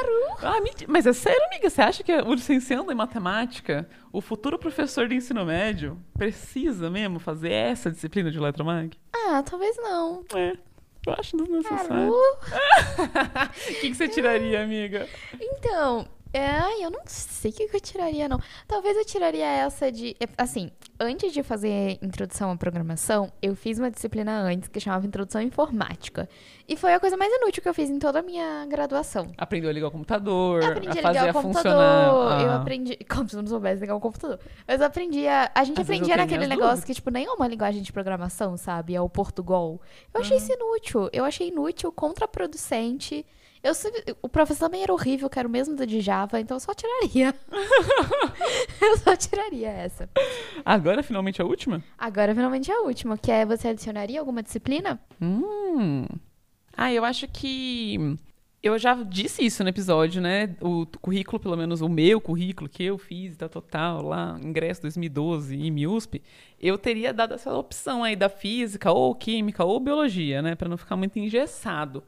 [0.01, 0.37] Aru!
[0.43, 0.55] Ah,
[0.89, 1.69] Mas é sério, amiga?
[1.69, 7.19] Você acha que o licenciando em matemática, o futuro professor de ensino médio, precisa mesmo
[7.19, 8.97] fazer essa disciplina de eletromag?
[9.13, 10.25] Ah, talvez não.
[10.35, 10.57] É.
[11.05, 11.93] Eu acho desnecessário.
[11.93, 12.15] Aru?
[13.53, 15.09] O que, que você tiraria, amiga?
[15.41, 18.41] Então, é, eu não sei o que eu tiraria, não.
[18.67, 20.17] Talvez eu tiraria essa de.
[20.21, 25.07] é, Assim, antes de fazer introdução à programação, eu fiz uma disciplina antes que chamava
[25.07, 26.29] Introdução à Informática.
[26.69, 29.31] E foi a coisa mais inútil que eu fiz em toda a minha graduação.
[29.37, 31.73] Aprendeu a ligar o computador, Eu aprendi a a ligar o computador.
[32.41, 32.57] Eu Ah.
[32.57, 32.97] aprendi.
[33.09, 34.39] Como se eu não soubesse ligar o computador.
[34.67, 35.51] Mas eu aprendi a.
[35.55, 36.85] A gente Às aprendia naquele negócio dúvidas.
[36.85, 38.95] que, tipo, nem é uma linguagem de programação, sabe?
[38.95, 39.81] É o Portugal.
[40.15, 40.43] Eu achei Uhum.
[40.43, 41.11] isso inútil.
[41.13, 43.27] Eu achei inútil, contraproducente.
[43.63, 43.73] Eu,
[44.21, 46.75] o professor também era horrível, que era o mesmo do de Java, então eu só
[46.75, 47.33] tiraria.
[48.83, 50.09] eu só tiraria essa.
[50.65, 51.83] Agora, finalmente, a última?
[51.97, 55.01] Agora, finalmente, a última, que é você adicionaria alguma disciplina?
[55.21, 56.07] Hum.
[56.77, 58.19] Ah, eu acho que.
[58.61, 60.57] Eu já disse isso no episódio, né?
[60.61, 65.57] O currículo, pelo menos o meu currículo que eu fiz da Total lá, ingresso 2012
[65.57, 66.23] em MIUSP,
[66.61, 70.55] eu teria dado essa opção aí da física ou química ou biologia, né?
[70.55, 72.05] Pra não ficar muito engessado.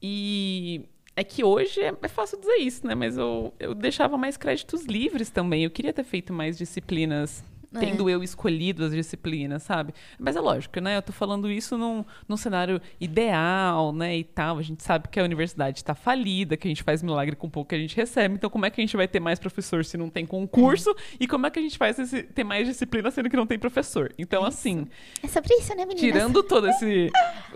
[0.00, 0.84] E
[1.16, 2.94] É que hoje é, é fácil dizer isso, né?
[2.94, 5.64] Mas eu, eu deixava mais créditos livres também.
[5.64, 7.42] Eu queria ter feito mais disciplinas
[7.74, 7.78] É.
[7.80, 9.92] tendo eu escolhido as disciplinas, sabe?
[10.18, 10.96] Mas é lógico, né?
[10.98, 14.16] Eu tô falando isso num, num cenário ideal, né?
[14.16, 14.58] E tal.
[14.58, 17.70] A gente sabe que a universidade está falida, que a gente faz milagre com pouco
[17.70, 18.34] que a gente recebe.
[18.34, 20.94] Então, como é que a gente vai ter mais professor se não tem concurso?
[21.18, 23.58] E como é que a gente faz esse, ter mais disciplina sendo que não tem
[23.58, 24.12] professor?
[24.18, 24.86] Então, assim,
[25.22, 26.00] É sobre isso, né, meninas?
[26.00, 27.10] tirando todo esse.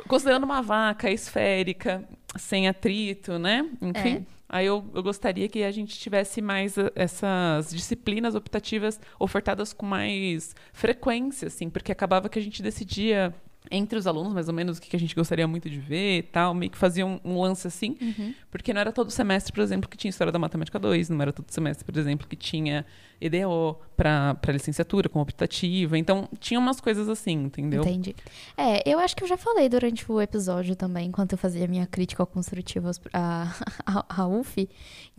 [0.09, 2.03] Considerando uma vaca esférica,
[2.37, 3.69] sem atrito, né?
[3.81, 4.27] Enfim.
[4.37, 4.41] É.
[4.53, 9.87] Aí eu, eu gostaria que a gente tivesse mais eh, essas disciplinas optativas ofertadas com
[9.87, 13.33] mais frequência, assim, porque acabava que a gente decidia
[13.71, 16.23] entre os alunos, mais ou menos, o que a gente gostaria muito de ver e
[16.23, 18.35] tal, meio que fazia um, um lance assim, Uhum.
[18.51, 21.33] porque não era todo semestre, por exemplo, que tinha História da Matemática 2, não era
[21.33, 22.87] todo semestre, por exemplo, que tinha
[23.21, 27.83] EDO para licenciatura, com optativa, então tinha umas coisas assim, entendeu?
[27.83, 28.17] Entendi.
[28.57, 31.69] É, eu acho que eu já falei durante o episódio também, enquanto eu fazia a
[31.69, 33.55] minha crítica construtiva à
[33.85, 34.69] à- à UF,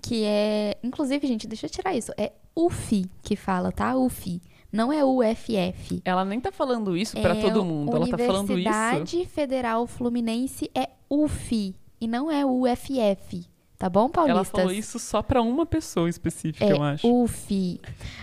[0.01, 0.77] que é.
[0.83, 2.11] Inclusive, gente, deixa eu tirar isso.
[2.17, 3.95] É UF que fala, tá?
[3.95, 4.41] UF.
[4.71, 6.01] Não é UFF.
[6.05, 8.69] Ela nem tá falando isso pra É todo mundo, ela tá falando isso.
[8.69, 13.45] Universidade Federal Fluminense é UF e não é UFF.
[13.77, 14.37] Tá bom, Paulistas?
[14.37, 17.07] Ela falou isso só pra uma pessoa específica, É eu acho.
[17.23, 17.81] UF.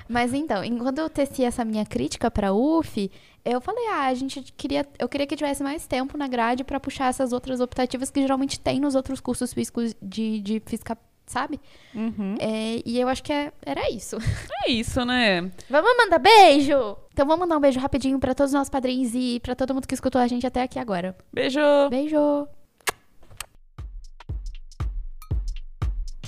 [0.08, 3.10] Mas então, enquanto eu teci essa minha crítica pra UF,
[3.44, 6.78] eu falei, ah, a gente queria, eu queria que tivesse mais tempo na grade pra
[6.78, 10.96] puxar essas outras optativas que geralmente tem nos outros cursos físicos de, de física,
[11.28, 11.60] sabe?
[11.94, 12.36] Uhum.
[12.40, 14.16] É, e eu acho que é- era isso.
[14.66, 15.50] É isso, né?
[15.70, 16.96] Vamos mandar beijo?
[17.12, 19.86] Então vamos mandar um beijo rapidinho pra todos os nossos padrinhos e pra todo mundo
[19.88, 21.16] que escutou a gente até aqui agora.
[21.32, 21.60] Beijo!
[21.88, 22.46] Beijo!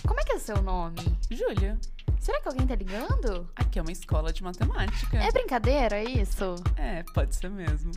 [0.06, 1.00] Como é que é o seu nome?
[1.30, 1.78] Júlia,
[2.18, 3.48] Será que alguém tá ligando?
[3.56, 5.16] aqui é uma escola de matemática.
[5.18, 6.56] É brincadeira isso?
[6.76, 7.92] É, pode ser mesmo.